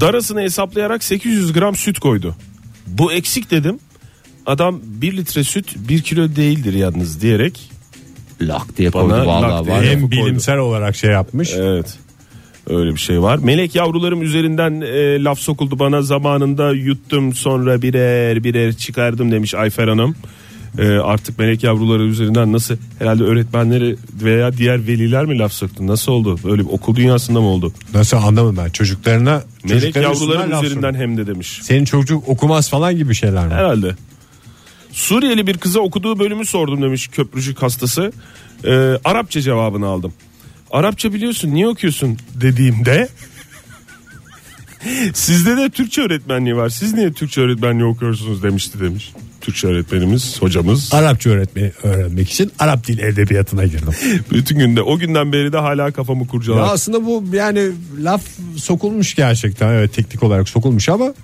Darasını 0.00 0.40
hesaplayarak 0.40 1.04
800 1.04 1.52
gram 1.52 1.76
süt 1.76 1.98
koydu. 1.98 2.36
Bu 2.86 3.12
eksik 3.12 3.50
dedim. 3.50 3.78
Adam 4.46 4.80
bir 4.84 5.16
litre 5.16 5.44
süt 5.44 5.66
bir 5.88 6.02
kilo 6.02 6.36
değildir 6.36 6.74
yalnız 6.74 7.20
diyerek. 7.20 7.70
Lak 8.40 8.76
diye 8.76 8.92
Bana 8.92 9.02
koydu 9.02 9.16
lak 9.18 9.26
vallahi 9.26 9.64
diye. 9.66 9.76
var. 9.76 9.82
ya. 9.82 9.90
Hem 9.90 10.00
koydu. 10.00 10.10
bilimsel 10.10 10.58
olarak 10.58 10.96
şey 10.96 11.10
yapmış. 11.10 11.52
Evet. 11.56 11.98
Öyle 12.70 12.90
bir 12.94 13.00
şey 13.00 13.22
var. 13.22 13.38
Melek 13.42 13.74
yavrularım 13.74 14.22
üzerinden 14.22 14.80
e, 14.80 15.24
laf 15.24 15.38
sokuldu 15.38 15.78
bana 15.78 16.02
zamanında 16.02 16.70
yuttum 16.72 17.34
sonra 17.34 17.82
birer 17.82 18.44
birer 18.44 18.72
çıkardım 18.72 19.32
demiş 19.32 19.54
Ayfer 19.54 19.88
Hanım. 19.88 20.14
E, 20.78 20.88
artık 20.88 21.38
melek 21.38 21.64
yavruları 21.64 22.02
üzerinden 22.02 22.52
nasıl 22.52 22.76
herhalde 22.98 23.24
öğretmenleri 23.24 23.96
veya 24.22 24.52
diğer 24.56 24.86
veliler 24.86 25.24
mi 25.24 25.38
laf 25.38 25.52
soktu? 25.52 25.86
Nasıl 25.86 26.12
oldu? 26.12 26.38
Öyle 26.44 26.62
bir 26.62 26.68
okul 26.70 26.96
dünyasında 26.96 27.40
mı 27.40 27.46
oldu? 27.46 27.72
Nasıl 27.94 28.16
anlamadım 28.16 28.56
ben 28.64 28.70
çocuklarına 28.70 29.42
Melek 29.64 29.80
çocukların 29.82 30.12
üstünden 30.12 30.30
yavrularım 30.34 30.50
laf 30.50 30.64
üzerinden 30.64 30.92
soruyor. 30.92 31.08
hem 31.08 31.16
de 31.16 31.26
demiş. 31.26 31.58
Senin 31.62 31.84
çocuk 31.84 32.28
okumaz 32.28 32.70
falan 32.70 32.96
gibi 32.96 33.14
şeyler 33.14 33.46
mi? 33.46 33.54
Herhalde. 33.54 33.94
Suriyeli 34.94 35.46
bir 35.46 35.58
kıza 35.58 35.80
okuduğu 35.80 36.18
bölümü 36.18 36.46
sordum 36.46 36.82
demiş 36.82 37.08
köprücük 37.08 37.62
hastası. 37.62 38.12
Ee, 38.64 38.70
Arapça 39.04 39.40
cevabını 39.40 39.86
aldım. 39.86 40.12
Arapça 40.70 41.12
biliyorsun 41.14 41.54
niye 41.54 41.68
okuyorsun 41.68 42.18
dediğimde 42.34 43.08
sizde 45.14 45.56
de 45.56 45.70
Türkçe 45.70 46.02
öğretmenliği 46.02 46.56
var. 46.56 46.68
Siz 46.68 46.94
niye 46.94 47.12
Türkçe 47.12 47.40
öğretmenliği 47.40 47.84
okuyorsunuz 47.84 48.42
demişti 48.42 48.80
demiş. 48.80 49.12
Türkçe 49.40 49.66
öğretmenimiz 49.66 50.42
hocamız. 50.42 50.94
Arapça 50.94 51.30
öğretmeyi 51.30 51.72
öğrenmek 51.82 52.30
için 52.30 52.52
Arap 52.58 52.86
dil 52.86 52.98
edebiyatına 52.98 53.64
girdim. 53.64 53.92
Bütün 54.32 54.58
günde 54.58 54.82
o 54.82 54.98
günden 54.98 55.32
beri 55.32 55.52
de 55.52 55.58
hala 55.58 55.90
kafamı 55.90 56.22
ya 56.22 56.28
kurcalar. 56.28 56.72
aslında 56.74 57.06
bu 57.06 57.24
yani 57.32 57.70
laf 57.98 58.22
sokulmuş 58.56 59.14
gerçekten 59.14 59.68
evet 59.68 59.94
teknik 59.94 60.22
olarak 60.22 60.48
sokulmuş 60.48 60.88
ama 60.88 61.14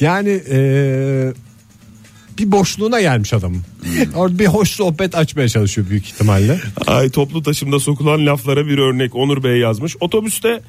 yani 0.00 0.30
eee, 0.50 1.32
bir 2.38 2.52
boşluğuna 2.52 3.00
gelmiş 3.00 3.32
adamın. 3.32 3.62
Orada 4.14 4.38
bir 4.38 4.46
hoş 4.46 4.70
sohbet 4.70 5.14
açmaya 5.14 5.48
çalışıyor 5.48 5.90
büyük 5.90 6.06
ihtimalle. 6.06 6.60
Ay 6.86 7.10
toplu 7.10 7.42
taşımda 7.42 7.80
sokulan 7.80 8.26
laflara 8.26 8.66
bir 8.66 8.78
örnek 8.78 9.16
Onur 9.16 9.42
Bey 9.42 9.58
yazmış. 9.58 9.96
Otobüste 10.00 10.60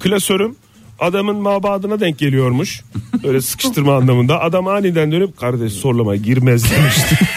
klasörüm 0.00 0.56
adamın 0.98 1.36
mabadına 1.36 2.00
denk 2.00 2.18
geliyormuş. 2.18 2.82
Böyle 3.24 3.40
sıkıştırma 3.40 3.96
anlamında. 3.96 4.40
Adam 4.40 4.66
aniden 4.66 5.12
dönüp 5.12 5.36
kardeş 5.36 5.72
sorlama 5.72 6.16
girmez 6.16 6.64
demişti. 6.70 7.18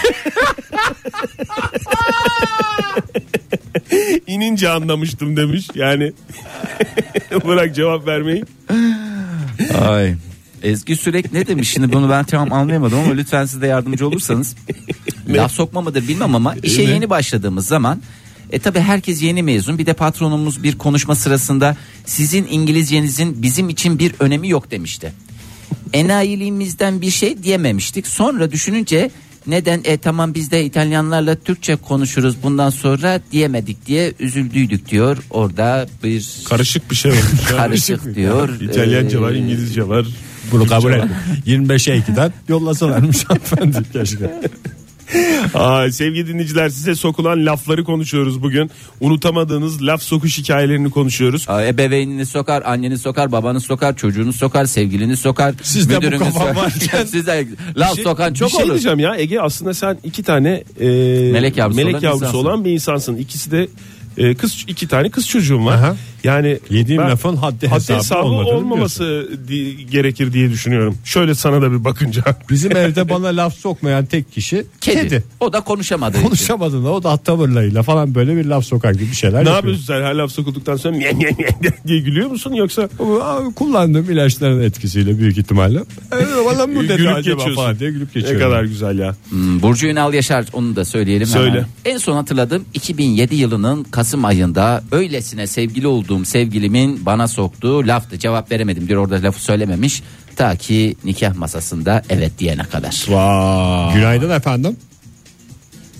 İnince 4.27 4.69
anlamıştım 4.69 5.37
demiş. 5.37 5.67
Yani 5.75 6.13
bırak 7.47 7.75
cevap 7.75 8.07
vermeyi. 8.07 8.43
Ay. 9.81 10.15
Ezgi 10.65 10.95
Sürek 10.95 11.33
ne 11.33 11.47
demiş 11.47 11.69
şimdi 11.69 11.93
bunu 11.93 12.09
ben 12.09 12.23
tam 12.23 12.53
anlayamadım 12.53 12.99
ama 12.99 13.13
lütfen 13.13 13.45
siz 13.45 13.61
de 13.61 13.67
yardımcı 13.67 14.07
olursanız. 14.07 14.55
Laf 15.27 15.51
sokma 15.51 15.81
mıdır 15.81 16.07
bilmem 16.07 16.35
ama 16.35 16.55
işe 16.63 16.81
yeni 16.81 17.09
başladığımız 17.09 17.67
zaman 17.67 18.01
e 18.51 18.59
tabi 18.59 18.79
herkes 18.79 19.21
yeni 19.21 19.43
mezun 19.43 19.77
bir 19.77 19.85
de 19.85 19.93
patronumuz 19.93 20.63
bir 20.63 20.77
konuşma 20.77 21.15
sırasında 21.15 21.77
sizin 22.05 22.47
İngilizcenizin 22.49 23.41
bizim 23.41 23.69
için 23.69 23.99
bir 23.99 24.13
önemi 24.19 24.49
yok 24.49 24.71
demişti. 24.71 25.13
Enayiliğimizden 25.93 27.01
bir 27.01 27.09
şey 27.09 27.43
diyememiştik 27.43 28.07
sonra 28.07 28.51
düşününce 28.51 29.11
neden 29.47 29.81
e 29.83 29.97
tamam 29.97 30.33
biz 30.33 30.51
de 30.51 30.65
İtalyanlarla 30.65 31.35
Türkçe 31.35 31.75
konuşuruz 31.75 32.35
bundan 32.43 32.69
sonra 32.69 33.21
diyemedik 33.31 33.85
diye 33.85 34.13
üzüldüydük 34.19 34.89
diyor 34.89 35.17
orada 35.29 35.87
bir 36.03 36.43
Karışık 36.49 36.91
bir 36.91 36.95
şey 36.95 37.11
olmuş. 37.11 37.23
Karışık 37.49 38.15
diyor. 38.15 38.61
İtalyanca 38.61 39.21
var, 39.21 39.31
İngilizce 39.31 39.87
var. 39.87 40.07
Bunu 40.51 40.67
kabul 40.67 40.91
et. 40.93 41.01
var. 41.01 41.07
25'e 41.47 41.97
2'den 41.97 42.33
yollasalarmış 42.47 43.23
hanımefendi 43.27 43.91
keşke. 43.93 44.31
Aa, 45.53 45.91
sevgili 45.91 46.27
dinleyiciler 46.27 46.69
size 46.69 46.95
sokulan 46.95 47.45
lafları 47.45 47.83
konuşuyoruz 47.83 48.41
bugün. 48.43 48.71
Unutamadığınız 48.99 49.81
laf 49.83 50.01
sokuş 50.03 50.37
hikayelerini 50.37 50.89
konuşuyoruz. 50.89 51.45
Aa, 51.49 51.63
Ebeveynini 51.65 52.25
sokar, 52.25 52.63
anneni 52.65 52.97
sokar, 52.97 53.31
babanı 53.31 53.61
sokar, 53.61 53.95
çocuğunu 53.95 54.33
sokar, 54.33 54.65
sevgilini 54.65 55.17
sokar. 55.17 55.55
Sizde 55.63 55.97
bu 56.13 56.19
kafa 56.19 56.31
sokar. 56.39 56.55
varken- 56.55 57.05
Size 57.11 57.47
laf 57.77 57.99
sokan 57.99 58.33
çok 58.33 58.47
bir 58.49 58.53
şey 58.55 58.63
olur. 58.63 58.71
diyeceğim 58.73 58.99
ya 58.99 59.15
Ege 59.17 59.39
aslında 59.39 59.73
sen 59.73 59.97
iki 60.03 60.23
tane 60.23 60.63
e, 60.79 60.87
Melek 61.31 61.57
yavrusu 61.57 61.81
olan 61.81 61.89
yavrusu 62.01 62.25
insansın. 62.25 62.37
olan 62.37 62.65
bir 62.65 62.71
insansın. 62.71 63.15
İkisi 63.17 63.51
de 63.51 63.67
e, 64.17 64.35
kız 64.35 64.65
iki 64.67 64.87
tane 64.87 65.09
kız 65.09 65.27
çocuğum 65.27 65.65
var. 65.65 65.75
Aha. 65.75 65.95
Yani 66.23 66.59
Yediğim 66.69 67.01
ben- 67.01 67.09
lafın 67.11 67.35
haddi 67.35 67.67
hesabı 67.71 68.19
olmadığını 68.27 68.49
olmaması 68.57 69.29
di- 69.47 69.85
gerekir 69.87 70.33
diye 70.33 70.49
düşünüyorum. 70.51 70.97
Şöyle 71.03 71.35
sana 71.35 71.61
da 71.61 71.71
bir 71.71 71.83
bakınca. 71.83 72.23
Bizim 72.49 72.77
evde 72.77 73.09
bana 73.09 73.27
laf 73.27 73.55
sokmayan 73.55 74.05
tek 74.05 74.31
kişi 74.31 74.65
Kedi. 74.81 75.01
kedi. 75.01 75.23
O 75.39 75.53
da 75.53 75.61
konuşamadığı 75.61 76.17
için. 76.17 76.27
Konuşamadığında 76.27 76.89
o 76.91 77.03
da 77.03 77.17
tavırlarıyla 77.17 77.83
falan 77.83 78.15
böyle 78.15 78.35
bir 78.35 78.45
laf 78.45 78.65
sokar 78.65 78.91
gibi 78.93 79.03
bir 79.11 79.15
şeyler 79.15 79.33
ne 79.35 79.37
yapıyor. 79.49 79.55
yapıyorsun 79.55 79.83
sen 79.85 80.01
her 80.03 80.13
laf 80.15 80.31
sokulduktan 80.31 80.75
sonra 80.75 80.97
mye 80.97 81.11
mye 81.11 81.29
mye 81.39 81.49
diye 81.87 81.99
gülüyor 81.99 82.29
musun 82.29 82.53
yoksa 82.53 82.81
Aa, 83.21 83.39
Kullandığım 83.55 84.11
ilaçların 84.11 84.61
etkisiyle 84.61 85.17
büyük 85.19 85.37
ihtimalle. 85.37 85.79
Bana 86.45 86.67
mı 86.67 86.83
dedi 86.89 86.97
gülüp 86.97 87.15
acaba 87.15 87.43
falan 87.55 87.79
diye 87.79 87.91
gülüp 87.91 88.15
Ne 88.15 88.21
geçiyorum. 88.21 88.47
kadar 88.49 88.63
güzel 88.63 88.99
ya. 88.99 89.15
Hmm, 89.29 89.61
Burcu 89.61 89.87
Ünal 89.87 90.13
Yaşar 90.13 90.45
onu 90.53 90.75
da 90.75 90.85
söyleyelim 90.85 91.27
Söyle. 91.27 91.49
hemen. 91.51 91.65
En 91.85 91.97
son 91.97 92.15
hatırladığım 92.15 92.65
2007 92.73 93.35
yılının 93.35 93.83
Kasım 93.83 94.04
ayında 94.13 94.83
öylesine 94.91 95.47
sevgili 95.47 95.87
olduğum 95.87 96.25
sevgilimin 96.25 97.05
bana 97.05 97.27
soktuğu 97.27 97.87
laftı. 97.87 98.19
Cevap 98.19 98.51
veremedim 98.51 98.87
diyor 98.87 99.01
orada 99.03 99.23
lafı 99.23 99.43
söylememiş. 99.43 100.03
Ta 100.35 100.55
ki 100.55 100.95
nikah 101.03 101.35
masasında 101.35 102.03
evet 102.09 102.31
diyene 102.39 102.63
kadar. 102.63 103.05
Günaydın 103.93 104.29
efendim. 104.29 104.77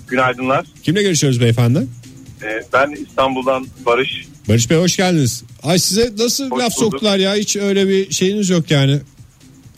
Günaydınlar. 0.08 0.66
Kimle 0.82 1.02
görüşüyoruz 1.02 1.40
beyefendi? 1.40 1.86
Ee, 2.42 2.46
ben 2.72 2.90
İstanbul'dan 3.08 3.66
Barış. 3.86 4.26
Barış 4.48 4.70
Bey 4.70 4.78
hoş 4.78 4.96
geldiniz. 4.96 5.42
Ay 5.62 5.78
size 5.78 6.12
nasıl 6.18 6.50
Hoş 6.50 6.62
laf 6.62 6.76
bulduk. 6.76 6.92
soktular 6.92 7.18
ya 7.18 7.34
hiç 7.34 7.56
öyle 7.56 7.88
bir 7.88 8.10
şeyiniz 8.10 8.50
yok 8.50 8.70
yani. 8.70 9.00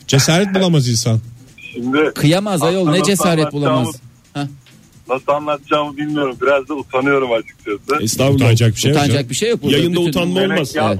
Cesaret 0.07 0.55
bulamaz 0.55 0.87
insan. 0.89 1.19
Şimdi 1.73 1.97
Kıyamaz 2.15 2.61
ayol 2.63 2.89
ne 2.89 3.03
cesaret 3.03 3.51
bulamaz. 3.53 3.87
anlatacağımı- 3.87 4.08
nasıl 5.09 5.31
anlatacağımı 5.31 5.97
bilmiyorum. 5.97 6.37
Biraz 6.41 6.67
da 6.69 6.73
utanıyorum 6.75 7.31
açıkçası. 7.33 8.03
Estağfurullah. 8.03 8.35
Utanacak 8.35 8.75
bir 8.75 8.79
şey 8.79 8.91
yok. 8.91 9.01
Utanacak 9.01 9.29
bir 9.29 9.35
şey 9.35 9.49
yok. 9.49 9.63
burada. 9.63 9.77
Yayında 9.77 9.97
Bütün- 9.97 10.09
utanma 10.09 10.33
Melek, 10.39 10.51
olmaz. 10.51 10.75
yav-. 10.75 10.97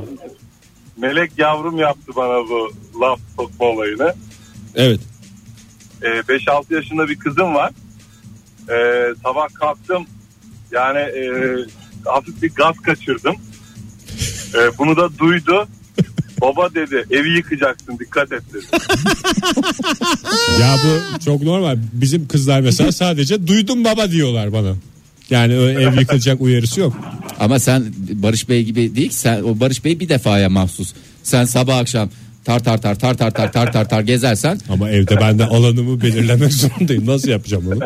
Melek 0.98 1.32
yavrum 1.38 1.78
yaptı 1.78 2.12
bana 2.16 2.50
bu 2.50 2.72
laf 3.02 3.20
sokma 3.36 3.66
olayını. 3.66 4.14
Evet. 4.76 5.00
Ee, 6.02 6.08
5-6 6.08 6.74
yaşında 6.74 7.08
bir 7.10 7.20
kızım 7.20 7.54
var. 7.56 7.72
Ee, 8.70 9.14
sabah 9.24 9.48
kalktım. 9.54 10.06
Yani 10.72 11.00
e, 11.00 11.24
hafif 12.06 12.42
bir 12.42 12.50
gaz 12.54 12.76
kaçırdım. 12.80 13.36
Ee, 14.56 14.78
bunu 14.78 14.98
da 14.98 15.18
duydu. 15.18 15.68
Baba 16.42 16.70
dedi 16.76 17.06
evi 17.12 17.30
yıkacaksın 17.30 18.00
dikkat 18.00 18.32
et 18.32 18.42
dedi. 18.54 18.66
Ya 20.62 20.76
bu 20.84 21.20
çok 21.26 21.42
normal. 21.44 21.78
Bizim 21.94 22.28
kızlar 22.28 22.62
mesela 22.62 22.92
sadece 22.92 23.48
duydum 23.48 23.84
baba 23.84 24.12
diyorlar 24.12 24.54
bana. 24.54 24.76
Yani 25.30 25.54
ev 25.54 26.00
yıkılacak 26.00 26.42
uyarısı 26.42 26.80
yok. 26.80 26.98
Ama 27.40 27.60
sen 27.60 27.84
Barış 28.14 28.50
Bey 28.50 28.64
gibi 28.64 28.96
değil 28.96 29.10
ki 29.10 29.16
sen 29.16 29.44
o 29.44 29.60
Barış 29.60 29.86
Bey 29.86 30.00
bir 30.00 30.10
defaya 30.10 30.50
mahsus. 30.50 30.94
Sen 31.24 31.46
sabah 31.46 31.78
akşam 31.78 32.10
tar 32.46 32.64
tar 32.64 32.82
tar 32.82 32.96
tar 33.00 33.18
tar 33.18 33.32
tar 33.32 33.52
tar 33.52 33.72
tar 33.74 33.90
tar 33.90 34.02
gezersen 34.02 34.60
Ama 34.70 34.90
evde 34.90 35.18
ben 35.22 35.40
de 35.40 35.46
alanımı 35.46 36.02
belirlemek 36.02 36.54
zorundayım. 36.54 37.06
Nasıl 37.06 37.30
yapacağım 37.30 37.64
bunu? 37.66 37.80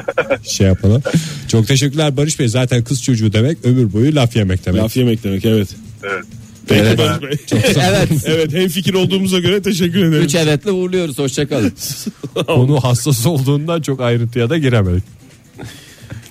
Şey 0.43 0.67
yapalım. 0.67 1.01
Çok 1.47 1.67
teşekkürler 1.67 2.17
Barış 2.17 2.39
Bey. 2.39 2.47
Zaten 2.47 2.83
kız 2.83 3.03
çocuğu 3.03 3.33
demek 3.33 3.57
ömür 3.63 3.93
boyu 3.93 4.15
laf 4.15 4.35
yemek 4.35 4.65
demek. 4.65 4.81
Laf 4.81 4.97
yemek 4.97 5.23
demek 5.23 5.45
evet. 5.45 5.67
Evet. 6.03 6.25
Peki 6.67 6.81
Evet. 6.81 6.99
Barış 6.99 7.51
Bey. 7.51 7.59
evet. 7.77 8.09
evet 8.25 8.53
hem 8.53 8.67
fikir 8.67 8.93
olduğumuza 8.93 9.39
göre 9.39 9.61
teşekkür 9.61 10.05
ederim. 10.05 10.23
Üç 10.23 10.35
evetle 10.35 10.71
uğurluyoruz 10.71 11.19
hoşçakalın. 11.19 11.73
Konu 12.47 12.83
hassas 12.83 13.25
olduğundan 13.25 13.81
çok 13.81 14.01
ayrıntıya 14.01 14.49
da 14.49 14.57
giremedik. 14.57 15.03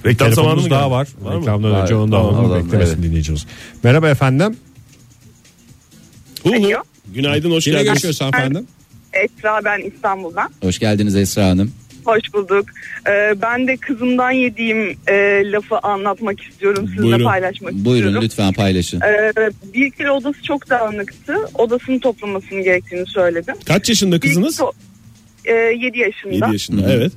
Reklam 0.07 0.33
zamanı 0.33 0.55
mı 0.55 0.61
Telefonumuz 0.62 0.71
daha 0.71 0.90
var. 0.90 1.09
Var? 1.23 1.37
Reklamdan 1.40 1.83
önce 1.83 1.95
onu 1.95 2.12
da 2.12 2.16
alalım. 2.16 2.64
Beklemesin 2.64 2.95
evet. 2.95 3.05
dinleyicimiz. 3.05 3.47
Merhaba 3.83 4.09
efendim. 4.09 4.57
Alo. 6.45 6.83
Günaydın 7.14 7.51
hoş 7.51 7.64
Kimle 7.64 7.83
geldiniz. 7.83 8.03
görüşüyoruz? 8.03 8.66
Esra 9.12 9.61
ben 9.64 9.90
İstanbul'dan. 9.95 10.51
Hoş 10.62 10.79
geldiniz 10.79 11.16
Esra 11.16 11.47
Hanım. 11.49 11.73
Hoş 12.05 12.35
bulduk. 12.35 12.67
Ee, 13.09 13.35
ben 13.43 13.67
de 13.67 13.77
kızımdan 13.77 14.31
yediğim 14.31 14.97
e, 15.09 15.43
lafı 15.53 15.79
anlatmak 15.79 16.41
istiyorum. 16.43 16.87
Sizinle 16.88 17.03
Buyurun. 17.03 17.25
paylaşmak 17.25 17.73
Buyurun 17.73 17.97
istiyorum. 17.97 18.23
lütfen 18.25 18.53
paylaşın. 18.53 19.01
Ee, 19.01 19.33
bir 19.75 19.91
kere 19.91 20.11
odası 20.11 20.43
çok 20.43 20.71
dağınıktı. 20.71 21.35
Odasını 21.55 22.01
toplamasını 22.01 22.61
gerektiğini 22.61 23.07
söyledim. 23.07 23.55
Kaç 23.67 23.88
yaşında 23.88 24.21
kızınız? 24.21 24.61
7 25.47 25.99
yaşında. 25.99 26.35
7 26.35 26.53
yaşında 26.53 26.83
Hı 26.83 26.87
hı. 26.87 26.93
evet. 26.93 27.12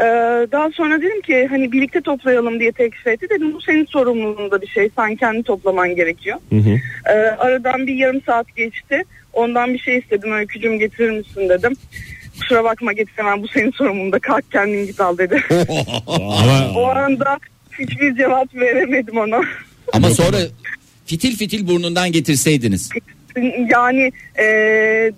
Ee, 0.00 0.04
daha 0.52 0.70
sonra 0.70 0.98
dedim 1.02 1.20
ki 1.20 1.46
hani 1.50 1.72
birlikte 1.72 2.00
toplayalım 2.00 2.60
diye 2.60 2.72
teklif 2.72 3.06
etti. 3.06 3.26
Dedim 3.30 3.54
bu 3.54 3.60
senin 3.60 3.84
sorumluluğunda 3.84 4.62
bir 4.62 4.66
şey. 4.66 4.90
Sen 4.96 5.16
kendi 5.16 5.42
toplaman 5.42 5.96
gerekiyor. 5.96 6.38
Hı 6.50 6.56
hı. 6.56 6.80
Ee, 7.06 7.12
aradan 7.38 7.86
bir 7.86 7.94
yarım 7.94 8.22
saat 8.26 8.56
geçti. 8.56 9.04
Ondan 9.32 9.74
bir 9.74 9.78
şey 9.78 9.98
istedim. 9.98 10.32
Öykücüm 10.32 10.78
getirir 10.78 11.10
misin 11.10 11.48
dedim. 11.48 11.72
Kusura 12.42 12.64
bakma 12.64 12.92
getiremem 12.92 13.42
bu 13.42 13.48
senin 13.48 13.70
sorumluluğunda 13.70 14.18
kalk 14.18 14.52
kendin 14.52 14.86
git 14.86 15.00
al 15.00 15.18
dedi. 15.18 15.42
O 16.76 16.86
anda 16.88 17.38
hiçbir 17.78 18.16
cevap 18.16 18.54
veremedim 18.54 19.18
ona. 19.18 19.40
Ama 19.92 20.10
sonra 20.10 20.36
fitil 21.06 21.36
fitil 21.36 21.66
burnundan 21.66 22.12
getirseydiniz. 22.12 22.90
Yani 23.70 24.12
e, 24.38 24.44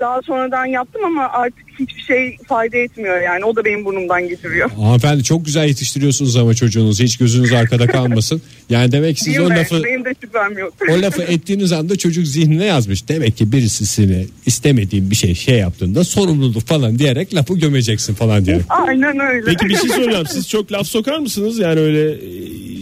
daha 0.01 0.23
sonradan 0.23 0.67
yaptım 0.67 1.05
ama 1.05 1.29
artık 1.33 1.65
hiçbir 1.79 2.03
şey 2.03 2.37
fayda 2.49 2.77
etmiyor 2.77 3.21
yani. 3.23 3.45
O 3.45 3.57
da 3.57 3.65
benim 3.65 3.85
burnumdan 3.85 4.29
getiriyor. 4.29 4.71
hanımefendi 4.77 5.23
çok 5.25 5.45
güzel 5.45 5.69
yetiştiriyorsunuz 5.69 6.37
ama 6.37 6.55
çocuğunuzu. 6.55 7.03
Hiç 7.03 7.17
gözünüz 7.17 7.53
arkada 7.53 7.87
kalmasın. 7.87 8.43
Yani 8.71 8.93
demek 8.93 9.17
ki 9.17 9.25
siz 9.25 9.35
Değil 9.35 9.47
o 9.47 9.49
mi? 9.49 9.57
lafı 9.57 9.85
Benim 9.85 10.05
de 10.05 10.15
şüphem 10.21 10.59
yok. 10.59 10.75
o 10.91 11.03
lafı 11.03 11.23
ettiğiniz 11.23 11.73
anda 11.73 11.97
çocuk 11.97 12.27
zihnine 12.27 12.65
yazmış. 12.65 13.09
Demek 13.09 13.37
ki 13.37 13.53
birisini 13.53 14.27
istemediğin 14.47 15.11
bir 15.11 15.17
şey 15.17 15.35
şey 15.35 15.59
yaptığında 15.59 16.05
sorumluluk 16.05 16.67
falan 16.67 16.99
diyerek 16.99 17.35
lafı 17.35 17.55
gömeceksin 17.59 18.15
falan 18.15 18.45
diyerek. 18.45 18.65
Aynen 18.69 19.21
öyle. 19.21 19.45
Peki 19.47 19.69
bir 19.69 19.77
şey 19.77 19.91
soracağım. 19.91 20.27
Siz 20.31 20.49
çok 20.49 20.73
laf 20.73 20.87
sokar 20.87 21.19
mısınız? 21.19 21.59
Yani 21.59 21.81
öyle 21.81 22.11
e, 22.11 22.17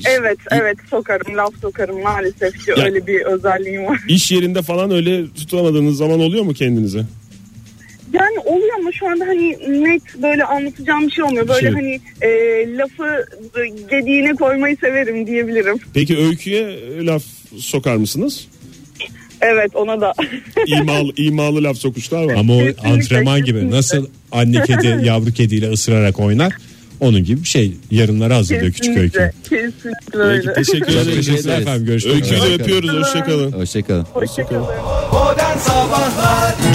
Evet 0.05 0.39
evet 0.51 0.77
sokarım 0.91 1.37
laf 1.37 1.55
sokarım 1.63 2.03
maalesef 2.03 2.65
ki 2.65 2.71
Ya- 2.77 2.85
öyle 2.85 3.07
bir 3.07 3.21
özelliğim 3.21 3.85
var. 3.87 4.01
iş 4.09 4.31
yerinde 4.33 4.63
falan 4.63 4.91
öyle 4.91 5.25
tutamadığınız 5.35 5.97
zaman 5.97 6.21
oluyor 6.21 6.45
mu 6.45 6.55
kendinize? 6.55 7.05
Yani 8.13 8.39
oluyor 8.45 8.75
ama 8.81 8.93
şu 8.93 9.09
anda 9.11 9.27
hani 9.27 9.51
net 9.85 10.03
böyle 10.23 10.45
anlatacağım 10.45 11.07
bir 11.07 11.13
şey 11.13 11.25
olmuyor. 11.25 11.49
Böyle 11.49 11.61
Şey- 11.61 11.71
hani 11.73 12.01
e, 12.21 12.29
lafı 12.77 13.27
gediğine 13.91 14.33
koymayı 14.35 14.77
severim 14.77 15.27
diyebilirim. 15.27 15.77
Peki 15.95 16.19
öyküye 16.19 16.79
laf 17.07 17.23
sokar 17.59 17.97
mısınız? 17.97 18.49
Evet 19.41 19.77
ona 19.77 20.01
da. 20.01 20.13
İmalı, 20.67 21.13
imalı 21.17 21.63
laf 21.65 21.77
sokuşlar 21.77 22.25
var. 22.25 22.35
Ama 22.35 22.55
o 22.55 22.59
Kesinlikle, 22.59 22.89
antrenman 22.89 23.39
gibi 23.39 23.53
kesinlikle. 23.53 23.77
nasıl 23.77 24.07
anne 24.33 24.63
kedi 24.63 24.87
yavru 25.07 25.33
kediyle 25.33 25.71
ısırarak 25.71 26.21
oynar. 26.21 26.53
Onun 27.03 27.25
gibi 27.25 27.43
bir 27.43 27.49
şey 27.49 27.73
yarınlara 27.91 28.37
hazırlıyor 28.37 28.73
küçük 28.73 28.97
öykü. 28.97 29.31
Kesinlikle. 29.43 30.19
Öyle. 30.19 30.53
Teşekkür 30.53 30.79
Çok 30.81 31.03
ederiz. 31.03 31.15
teşekkür 31.27 31.49
ederiz. 31.49 31.63
efendim. 31.63 31.87
Görüşmek 31.87 32.15
Öyküyü 32.15 32.35
üzere. 32.41 32.59
de 32.59 32.63
öpüyoruz. 32.63 32.91
Hoşçakalın. 32.91 33.53
Hoşçakalın. 33.53 34.07
Hoşçakalın. 34.13 34.65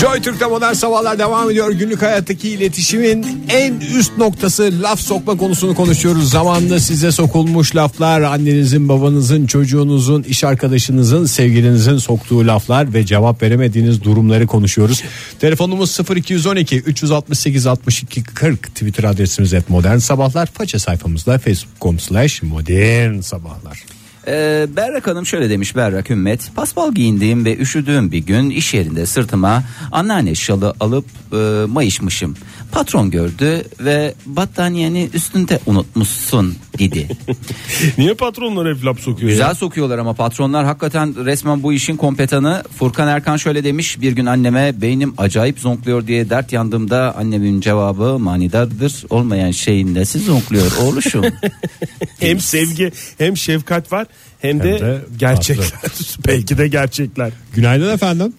Joy 0.01 0.21
Türk'te 0.21 0.45
modern 0.45 0.73
sabahlar 0.73 1.19
devam 1.19 1.49
ediyor. 1.51 1.71
Günlük 1.71 2.01
hayattaki 2.01 2.49
iletişimin 2.49 3.25
en 3.49 3.73
üst 3.99 4.17
noktası 4.17 4.73
laf 4.81 4.99
sokma 4.99 5.37
konusunu 5.37 5.75
konuşuyoruz. 5.75 6.29
Zamanında 6.31 6.79
size 6.79 7.11
sokulmuş 7.11 7.75
laflar, 7.75 8.21
annenizin, 8.21 8.89
babanızın, 8.89 9.45
çocuğunuzun, 9.45 10.23
iş 10.23 10.43
arkadaşınızın, 10.43 11.25
sevgilinizin 11.25 11.97
soktuğu 11.97 12.47
laflar 12.47 12.93
ve 12.93 13.05
cevap 13.05 13.41
veremediğiniz 13.43 14.03
durumları 14.03 14.47
konuşuyoruz. 14.47 15.03
Telefonumuz 15.39 15.99
0212 16.15 16.77
368 16.79 17.67
62 17.67 18.23
40 18.23 18.63
Twitter 18.63 19.03
adresimiz 19.03 19.53
et 19.53 19.69
modern 19.69 19.97
sabahlar. 20.17 20.49
Faça 20.53 20.79
sayfamızda 20.79 21.37
facebook.com 21.37 21.99
slash 21.99 22.43
modern 22.43 23.21
sabahlar. 23.21 23.83
Ee, 24.27 24.67
Berrak 24.75 25.07
Hanım 25.07 25.25
şöyle 25.25 25.49
demiş 25.49 25.75
Berrak 25.75 26.11
Ümmet. 26.11 26.51
Paspal 26.55 26.93
giyindiğim 26.93 27.45
ve 27.45 27.57
üşüdüğüm 27.57 28.11
bir 28.11 28.17
gün 28.17 28.49
iş 28.49 28.73
yerinde 28.73 29.05
sırtıma 29.05 29.63
anneanne 29.91 30.35
şalı 30.35 30.73
alıp 30.79 31.05
e, 31.33 31.37
mayışmışım. 31.67 32.35
Patron 32.71 33.11
gördü 33.11 33.63
ve 33.79 34.13
battaniyeni 34.25 35.09
üstünde 35.13 35.59
unutmuşsun 35.65 36.55
dedi. 36.79 37.07
Niye 37.97 38.13
patronlar 38.13 38.75
hep 38.75 38.85
laf 38.85 38.99
sokuyor 38.99 39.29
Güzel 39.29 39.47
ya? 39.47 39.55
sokuyorlar 39.55 39.97
ama 39.97 40.13
patronlar 40.13 40.65
hakikaten 40.65 41.25
resmen 41.25 41.63
bu 41.63 41.73
işin 41.73 41.97
kompetanı. 41.97 42.63
Furkan 42.79 43.07
Erkan 43.07 43.37
şöyle 43.37 43.63
demiş 43.63 44.01
bir 44.01 44.11
gün 44.11 44.25
anneme 44.25 44.81
beynim 44.81 45.13
acayip 45.17 45.59
zonkluyor 45.59 46.07
diye 46.07 46.29
dert 46.29 46.53
yandığımda 46.53 47.15
annemin 47.17 47.61
cevabı 47.61 48.19
manidardır. 48.19 49.05
Olmayan 49.09 49.51
şeyin 49.51 49.95
nesi 49.95 50.19
zonkluyor 50.19 50.71
oğluşum. 50.81 51.25
Hem 52.19 52.39
sevgi 52.39 52.91
hem 53.17 53.37
şefkat 53.37 53.91
var 53.91 54.07
hem 54.39 54.59
de, 54.63 54.71
Hem 54.73 54.79
de 54.79 55.01
gerçekler. 55.19 55.67
Belki 56.27 56.57
de 56.57 56.67
gerçekler. 56.67 57.31
Günaydın 57.55 57.93
efendim. 57.93 58.33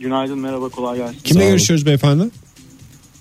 Günaydın 0.00 0.38
merhaba 0.38 0.68
kolay 0.68 0.98
gelsin. 0.98 1.18
Kimle 1.24 1.48
görüşüyoruz 1.48 1.86
beyefendi? 1.86 2.24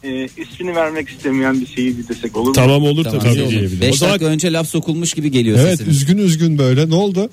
Ee, 0.03 0.27
ismini 0.37 0.75
vermek 0.75 1.09
istemeyen 1.09 1.61
bir 1.61 1.67
seyirci 1.67 2.07
desek 2.09 2.37
olur 2.37 2.47
mu? 2.47 2.53
Tamam 2.53 2.83
olur 2.83 3.03
Tamam, 3.03 3.19
tabii. 3.19 3.35
Tabii. 3.35 3.55
Tabii. 3.67 3.81
5 3.81 3.93
O 3.93 3.97
zaman 3.97 4.13
dakika 4.13 4.29
önce 4.31 4.53
laf 4.53 4.67
sokulmuş 4.67 5.13
gibi 5.13 5.31
geliyor 5.31 5.59
Evet 5.59 5.77
sesiniz. 5.77 5.97
üzgün 5.97 6.17
üzgün 6.17 6.57
böyle 6.57 6.89
ne 6.89 6.95
oldu? 6.95 7.29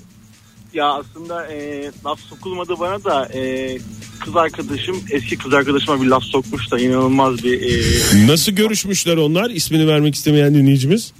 Ya 0.73 0.85
aslında 0.93 1.47
e, 1.47 1.89
laf 2.05 2.19
sokulmadı 2.19 2.73
bana 2.79 3.03
da 3.03 3.25
e, 3.33 3.77
kız 4.19 4.35
arkadaşım 4.35 4.97
eski 5.11 5.37
kız 5.37 5.53
arkadaşıma 5.53 6.01
bir 6.01 6.07
laf 6.07 6.23
sokmuş 6.23 6.71
da 6.71 6.79
inanılmaz 6.79 7.43
bir 7.43 7.61
e, 7.61 8.27
nasıl 8.27 8.51
görüşmüşler 8.51 9.17
onlar? 9.17 9.49
İsmini 9.49 9.87
vermek 9.87 10.15
istemeyen 10.15 10.55
dinleyicimiz. 10.55 11.13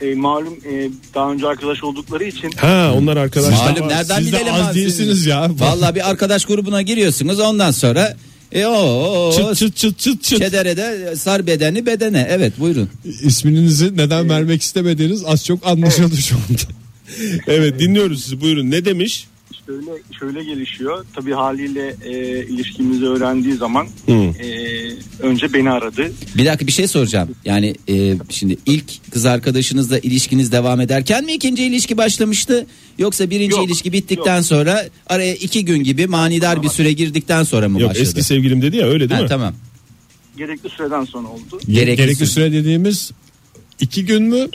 E, 0.00 0.14
malum 0.14 0.54
e, 0.54 0.90
daha 1.14 1.32
önce 1.32 1.46
arkadaş 1.46 1.84
oldukları 1.84 2.24
için 2.24 2.50
Ha 2.56 2.92
onlar 2.96 3.16
arkadaşlar. 3.16 3.72
Malum 3.72 3.88
nereden 3.88 4.18
Siz 4.18 4.32
de 4.32 4.36
bilelim 4.36 4.54
az 4.54 4.66
abi 4.68 4.74
değilsiniz 4.74 5.26
ya. 5.26 5.50
Vallahi 5.58 5.94
bir 5.94 6.10
arkadaş 6.10 6.44
grubuna 6.44 6.82
giriyorsunuz 6.82 7.40
ondan 7.40 7.70
sonra 7.70 8.16
e 8.52 8.66
o, 8.66 8.70
o, 8.72 9.28
o 9.28 9.32
Çıt 9.32 9.56
çıt 9.56 9.76
çıt 9.76 9.98
çıt 9.98 10.22
çıt. 10.22 10.38
Çedere 10.38 10.76
de 10.76 11.16
sar 11.16 11.46
bedeni 11.46 11.86
bedene. 11.86 12.26
Evet 12.30 12.52
buyurun. 12.60 12.88
İsminizi 13.22 13.96
neden 13.96 14.28
vermek 14.28 14.62
istemediğiniz 14.62 15.24
az 15.24 15.44
çok 15.44 15.66
anlaşıldı 15.66 16.16
şu 16.16 16.36
anda. 16.36 16.62
Evet 17.46 17.80
dinliyoruz 17.80 18.22
sizi 18.24 18.40
buyurun. 18.40 18.70
Ne 18.70 18.84
demiş? 18.84 19.26
Şöyle 19.70 20.02
şöyle 20.18 20.44
gelişiyor. 20.44 21.04
Tabii 21.14 21.32
haliyle 21.32 21.96
e, 22.04 22.12
ilişkimizi 22.46 23.04
öğrendiği 23.04 23.54
zaman 23.54 23.86
Hı. 24.06 24.12
e, 24.12 24.46
önce 25.20 25.52
beni 25.52 25.70
aradı. 25.70 26.12
Bir 26.36 26.46
dakika 26.46 26.66
bir 26.66 26.72
şey 26.72 26.86
soracağım. 26.86 27.28
Yani 27.44 27.74
e, 27.88 28.14
şimdi 28.28 28.56
ilk 28.66 29.12
kız 29.12 29.26
arkadaşınızla 29.26 29.98
ilişkiniz 29.98 30.52
devam 30.52 30.80
ederken 30.80 31.24
mi 31.24 31.32
ikinci 31.32 31.64
ilişki 31.64 31.96
başlamıştı? 31.96 32.66
Yoksa 32.98 33.30
birinci 33.30 33.56
Yok, 33.56 33.66
ilişki 33.66 33.92
bittikten 33.92 34.36
yok. 34.36 34.46
sonra 34.46 34.84
araya 35.06 35.34
iki 35.34 35.64
gün 35.64 35.84
gibi 35.84 36.06
manidar 36.06 36.62
bir 36.62 36.68
süre 36.68 36.92
girdikten 36.92 37.42
sonra 37.42 37.68
mı 37.68 37.80
Yok 37.80 37.90
başladı? 37.90 38.02
eski 38.08 38.22
sevgilim 38.22 38.62
dedi 38.62 38.76
ya 38.76 38.86
öyle 38.86 39.08
değil 39.08 39.18
Ha, 39.18 39.22
mi? 39.22 39.28
tamam. 39.28 39.54
Gerekli 40.36 40.68
süreden 40.70 41.04
sonra 41.04 41.28
oldu. 41.28 41.60
Gerekli 41.68 41.96
Gerekli, 41.96 42.16
süre. 42.16 42.26
süre 42.28 42.52
dediğimiz 42.52 43.10
iki 43.80 44.04
gün 44.06 44.22
mü? 44.22 44.36
Yani 44.38 44.48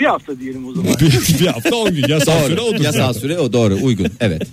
bir 0.00 0.06
hafta 0.06 0.40
diyelim 0.40 0.68
o 0.68 0.72
zaman. 0.72 0.92
bir, 1.00 1.38
bir 1.40 1.46
hafta 1.46 1.76
on 1.76 1.94
gün. 1.94 2.08
Yasal 2.08 2.46
süre 2.46 2.56
Doğru. 2.56 2.64
odur. 2.66 2.84
Yasal 2.84 3.12
süre 3.12 3.38
o 3.38 3.52
doğru 3.52 3.78
uygun. 3.82 4.08
Evet. 4.20 4.42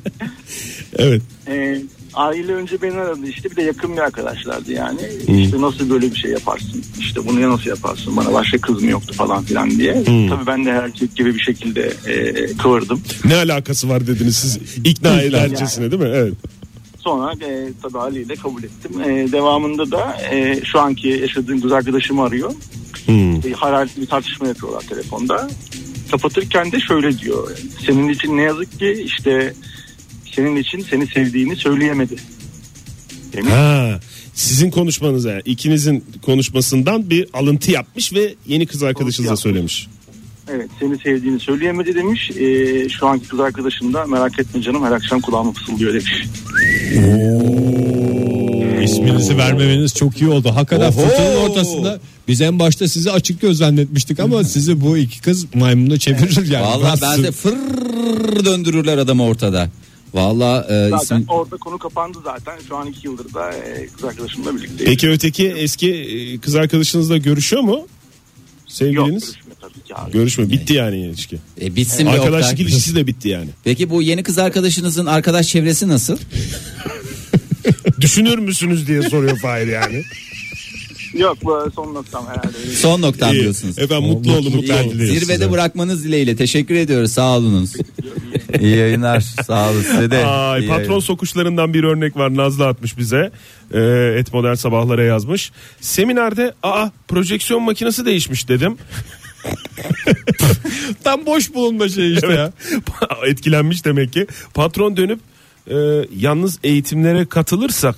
Evet. 1.00 1.22
Ee, 1.48 1.82
aile 2.14 2.54
önce 2.54 2.82
beni 2.82 2.98
aradı 2.98 3.28
işte 3.28 3.52
bir 3.52 3.56
de 3.56 3.62
yakın 3.62 3.94
bir 3.94 4.02
arkadaşlardı 4.02 4.72
yani. 4.72 5.00
İşte 5.28 5.62
nasıl 5.62 5.90
böyle 5.90 6.12
bir 6.12 6.16
şey 6.16 6.32
yaparsın? 6.32 6.84
İşte 7.00 7.28
bunu 7.28 7.40
ya 7.40 7.50
nasıl 7.50 7.70
yaparsın? 7.70 8.18
Bana 8.18 8.34
başka 8.34 8.58
kız 8.58 8.84
mı 8.84 8.90
yoktu 8.90 9.14
falan 9.14 9.44
filan 9.44 9.70
diye. 9.70 9.94
Tabii 10.04 10.48
ben 10.48 10.66
de 10.66 10.72
her 10.72 10.84
erkek 10.84 11.16
gibi 11.16 11.36
bir 11.36 11.40
şekilde 11.40 11.94
e, 12.08 12.48
kıvırdım. 12.58 13.02
Ne 13.26 13.36
alakası 13.36 13.90
var 13.90 14.08
dediniz 14.08 14.36
siz 14.36 14.60
ikna 14.84 15.22
edercesine 15.22 15.92
değil 15.92 16.02
mi? 16.02 16.12
Evet. 16.14 16.34
Sonra 17.00 17.34
e, 17.34 17.70
tabii 17.82 17.98
haliyle 17.98 18.36
kabul 18.36 18.64
ettim. 18.64 19.02
E, 19.02 19.32
devamında 19.32 19.92
da 19.92 20.18
e, 20.32 20.62
şu 20.64 20.80
anki 20.80 21.08
yaşadığım 21.08 21.62
kız 21.62 21.72
arkadaşımı 21.72 22.24
arıyor. 22.24 22.54
Hmm. 23.08 23.36
E, 23.36 23.52
hararetli 23.56 24.02
bir 24.02 24.08
tartışma 24.08 24.48
yapıyorlar 24.48 24.82
telefonda. 24.82 25.50
Kapatırken 26.12 26.72
de 26.72 26.80
şöyle 26.80 27.20
diyor. 27.20 27.58
Senin 27.86 28.10
için 28.10 28.38
ne 28.38 28.42
yazık 28.42 28.80
ki 28.80 29.04
işte 29.06 29.54
senin 30.36 30.56
için 30.56 30.86
seni 30.90 31.08
sevdiğini 31.08 31.56
söyleyemedi. 31.56 32.16
Demiş. 33.34 33.52
Ha, 33.52 34.00
sizin 34.34 34.72
konuşmanıza 34.72 35.32
yani 35.32 35.42
ikinizin 35.46 36.06
konuşmasından 36.26 37.10
bir 37.10 37.28
alıntı 37.34 37.72
yapmış 37.72 38.14
ve 38.14 38.36
yeni 38.48 38.66
kız 38.66 38.84
arkadaşınıza 38.84 39.36
söylemiş. 39.36 39.88
Evet 40.50 40.70
seni 40.80 40.98
sevdiğini 40.98 41.40
söyleyemedi 41.40 41.96
demiş. 41.96 42.32
Ee, 42.32 42.90
şu 42.90 43.08
anki 43.08 43.28
kız 43.28 43.40
arkadaşım 43.40 43.94
da 43.94 44.06
merak 44.06 44.40
etme 44.40 44.62
canım 44.62 44.84
her 44.84 44.92
akşam 44.92 45.22
kulağıma 45.22 45.52
fısıldıyor 45.52 45.94
demiş. 45.94 46.28
İsminizi 48.92 49.38
vermemeniz 49.38 49.94
çok 49.96 50.22
iyi 50.22 50.30
oldu. 50.30 50.52
Hakikaten 50.56 50.92
Oho. 50.92 51.02
fırtınanın 51.02 51.36
ortasında 51.50 52.00
biz 52.28 52.42
en 52.42 52.60
başta 52.60 52.88
sizi 52.88 53.12
açık 53.12 53.42
göz 53.42 53.58
zannetmiştik 53.58 54.20
ama 54.20 54.44
sizi 54.44 54.82
bu 54.82 54.98
iki 54.98 55.22
kız 55.22 55.46
maymunla 55.54 56.00
çevirir 56.00 56.52
yani. 56.52 56.66
Vallahi 56.66 57.02
Ben 57.02 57.24
de 57.24 57.32
fır 57.32 57.56
döndürürler 58.46 58.98
adamı 58.98 59.24
ortada. 59.24 59.70
Vallahi 60.14 60.74
e, 60.74 60.90
Zaten 60.90 60.98
isim 61.04 61.26
orada 61.28 61.58
konu 61.58 61.78
kapandı 61.78 62.18
zaten. 62.24 62.54
Şu 62.68 62.78
an 62.78 62.88
iki 62.88 63.08
yıldır 63.08 63.34
da 63.34 63.52
e, 63.54 63.88
kız 63.88 64.04
arkadaşımla 64.04 64.56
birlikteyiz. 64.56 64.86
Peki 64.86 65.10
öteki 65.10 65.48
eski 65.48 65.94
e, 65.94 66.38
kız 66.38 66.56
arkadaşınızla 66.56 67.18
görüşüyor 67.18 67.62
mu? 67.62 67.72
Yok 67.72 67.88
Sevgiliniz? 68.68 69.24
görüşmüyor 69.24 69.58
tabii 69.62 69.84
ki 69.88 69.96
abi. 69.96 70.12
Görüşme. 70.12 70.50
Bitti 70.50 70.74
yani 70.74 70.98
ilişki. 71.00 71.38
e, 71.62 71.76
bitsin 71.76 72.06
Arkadaşlık 72.06 72.60
ilişkisi 72.60 72.96
de 72.96 73.08
bitti 73.08 73.30
yani. 73.30 73.50
Peki 73.64 73.90
bu 73.90 74.02
yeni 74.02 74.24
kız 74.24 74.38
arkadaşınızın 74.38 75.06
arkadaş 75.06 75.48
çevresi 75.48 75.88
nasıl? 75.88 76.18
Düşünür 78.02 78.38
müsünüz 78.38 78.88
diye 78.88 79.02
soruyor 79.02 79.38
Fahir 79.38 79.68
yani. 79.68 80.04
Yok 81.14 81.38
bu 81.44 81.72
son 81.76 81.94
noktam 81.94 82.28
herhalde. 82.28 82.58
Son 82.76 83.02
noktam 83.02 83.34
İyi. 83.34 83.42
diyorsunuz. 83.42 83.80
Efendim 83.80 84.10
mutlu 84.10 84.34
olun 84.36 84.56
mutlu 84.56 84.74
olun. 84.74 84.90
Zirvede 84.90 85.52
bırakmanız 85.52 86.04
dileğiyle 86.04 86.36
teşekkür 86.36 86.76
ediyoruz 86.76 87.12
sağ 87.12 87.38
olunuz. 87.38 87.74
İyi 88.60 88.78
yayınlar 88.78 89.20
sağ 89.20 89.70
olun 89.72 89.82
size 89.82 90.12
de. 90.12 90.26
Ay, 90.26 90.62
İyi 90.62 90.68
patron 90.68 90.80
yayınlar. 90.82 91.02
sokuşlarından 91.02 91.74
bir 91.74 91.84
örnek 91.84 92.18
var 92.18 92.36
Nazlı 92.36 92.68
atmış 92.68 92.98
bize. 92.98 93.32
Ee, 93.74 94.16
et 94.20 94.34
modern 94.34 94.54
sabahlara 94.54 95.04
yazmış. 95.04 95.52
Seminerde 95.82 96.54
aa 96.64 96.90
projeksiyon 97.08 97.64
makinesi 97.64 98.06
değişmiş 98.06 98.48
dedim. 98.50 98.78
Tam 101.04 101.26
boş 101.26 101.54
bulunma 101.54 101.90
şey 101.90 102.14
işte 102.14 102.28
ya. 102.28 102.52
Etkilenmiş 103.28 103.86
demek 103.86 104.14
ki. 104.14 104.28
Patron 104.54 104.98
dönüp 104.98 105.20
e, 105.70 105.76
yalnız 106.16 106.60
eğitimlere 106.64 107.26
katılırsak 107.26 107.96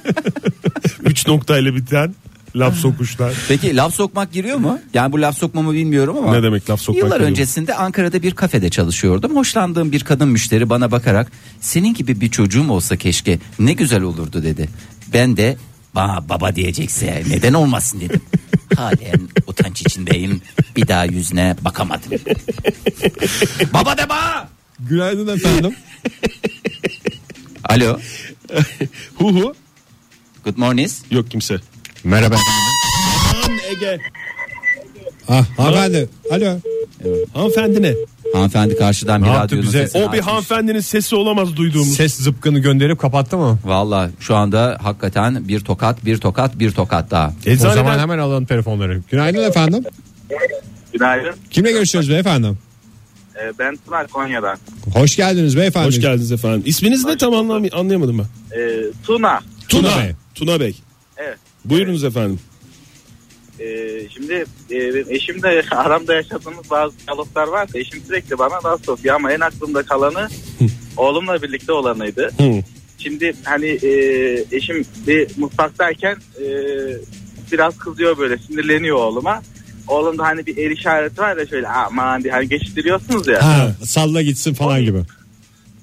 üç 1.04 1.26
noktayla 1.26 1.74
biten 1.74 2.14
laf 2.56 2.76
sokuşlar. 2.76 3.34
Peki 3.48 3.76
laf 3.76 3.94
sokmak 3.94 4.32
giriyor 4.32 4.56
mu? 4.56 4.78
Yani 4.94 5.12
bu 5.12 5.20
laf 5.20 5.38
sokmamı 5.38 5.72
bilmiyorum 5.72 6.16
ama. 6.18 6.32
Ne 6.32 6.42
demek 6.42 6.70
laf 6.70 6.80
sokmak 6.80 6.98
Yıllar 7.04 7.16
giriyor 7.16 7.28
mu? 7.28 7.32
öncesinde 7.32 7.74
Ankara'da 7.74 8.22
bir 8.22 8.34
kafede 8.34 8.70
çalışıyordum. 8.70 9.36
Hoşlandığım 9.36 9.92
bir 9.92 10.04
kadın 10.04 10.28
müşteri 10.28 10.70
bana 10.70 10.90
bakarak 10.90 11.32
senin 11.60 11.94
gibi 11.94 12.20
bir 12.20 12.30
çocuğum 12.30 12.70
olsa 12.70 12.96
keşke 12.96 13.38
ne 13.58 13.72
güzel 13.72 14.02
olurdu 14.02 14.42
dedi. 14.42 14.68
Ben 15.12 15.36
de 15.36 15.56
bana 15.94 16.28
baba 16.28 16.54
diyecekse 16.54 17.22
neden 17.28 17.52
olmasın 17.52 18.00
dedim. 18.00 18.20
Halen 18.76 19.28
utanç 19.46 19.80
içindeyim. 19.80 20.40
Bir 20.76 20.88
daha 20.88 21.04
yüzüne 21.04 21.56
bakamadım. 21.60 22.10
baba 23.74 23.98
de 23.98 24.08
bana. 24.08 24.48
Günaydın 24.80 25.36
efendim. 25.36 25.74
Alo. 27.64 27.98
Hu 29.18 29.34
hu. 29.34 29.54
Good 30.44 30.56
morning. 30.56 30.90
Yok 31.10 31.30
kimse. 31.30 31.56
Merhaba. 32.04 32.36
Aman 33.44 33.58
Ege. 33.70 33.98
Ah, 35.28 35.46
hanımefendi. 35.58 36.08
Alo. 36.30 36.58
Hanımefendi 37.34 37.82
ne? 37.82 37.94
Hanımefendi 38.32 38.76
karşıdan 38.76 39.22
bir 39.22 39.26
Ne 39.28 39.32
yaptı 39.32 39.44
radyonun 39.44 39.66
bize? 39.66 39.86
sesini 39.86 40.02
O 40.02 40.12
bir 40.12 40.18
açmış. 40.18 40.26
hanımefendinin 40.32 40.80
sesi 40.80 41.16
olamaz 41.16 41.56
duyduğumuz. 41.56 41.94
Ses 41.96 42.14
zıpkını 42.14 42.58
gönderip 42.58 42.98
kapattı 42.98 43.36
mı? 43.38 43.58
Valla 43.64 44.10
şu 44.20 44.36
anda 44.36 44.78
hakikaten 44.82 45.48
bir 45.48 45.60
tokat 45.60 46.04
bir 46.04 46.18
tokat 46.18 46.58
bir 46.58 46.70
tokat 46.70 47.10
daha. 47.10 47.28
O 47.28 47.50
Eczaneden 47.50 47.74
zaman 47.74 47.98
hemen 47.98 48.18
alalım 48.18 48.44
telefonları. 48.46 49.02
Günaydın 49.10 49.42
efendim. 49.48 49.84
Günaydın. 50.92 51.34
Kimle 51.50 51.72
görüşüyoruz 51.72 52.10
beyefendi? 52.10 52.48
Ee, 53.38 53.52
ben 53.58 53.78
Tuna 53.86 54.06
Konya'dan. 54.06 54.58
Hoş 54.94 55.16
geldiniz 55.16 55.56
beyefendi. 55.56 55.86
hoş 55.86 56.00
geldiniz 56.00 56.32
efendim. 56.32 56.62
İsminiz 56.66 57.04
ne 57.04 57.16
tam 57.16 57.32
anlam- 57.34 57.74
anlayamadım 57.74 58.18
ben. 58.18 58.58
Ee, 58.60 58.80
Tuna. 59.06 59.40
Tuna 59.68 59.88
Tuna 59.90 59.98
Bey. 60.02 60.12
Tuna 60.34 60.60
Bey. 60.60 60.74
Evet. 61.16 61.38
Buyurunuz 61.64 62.04
efendim. 62.04 62.40
Ee, 63.60 64.00
şimdi 64.14 64.32
e, 64.70 64.94
benim 64.94 65.06
eşimle 65.10 65.62
aramda 65.70 66.14
yaşadığımız 66.14 66.70
bazı 66.70 66.94
diyaloglar 67.06 67.48
var. 67.48 67.68
Eşim 67.74 68.02
sürekli 68.06 68.38
bana 68.38 68.54
laf 68.64 68.84
sokuyor 68.84 69.14
ama 69.14 69.32
en 69.32 69.40
aklımda 69.40 69.82
kalanı 69.82 70.28
oğlumla 70.96 71.42
birlikte 71.42 71.72
olanıydı. 71.72 72.30
Hı. 72.38 72.62
Şimdi 72.98 73.34
hani 73.44 73.66
e, 73.66 73.90
eşim 74.52 74.84
bir 75.06 75.28
mutfaktayken 75.36 76.16
e, 76.40 76.46
biraz 77.52 77.78
kızıyor 77.78 78.18
böyle 78.18 78.38
sinirleniyor 78.38 78.96
oğluma. 78.96 79.42
Oğlum 79.88 80.18
da 80.18 80.24
hani 80.24 80.46
bir 80.46 80.56
el 80.56 80.70
işareti 80.70 81.20
var 81.20 81.36
ya 81.36 81.46
şöyle 81.46 81.68
aman 81.68 82.22
diye 82.22 82.32
hani 82.32 82.48
geçiştiriyorsunuz 82.48 83.26
ya. 83.26 83.44
Ha, 83.44 83.72
salla 83.84 84.22
gitsin 84.22 84.54
falan 84.54 84.82
gibi. 84.82 84.98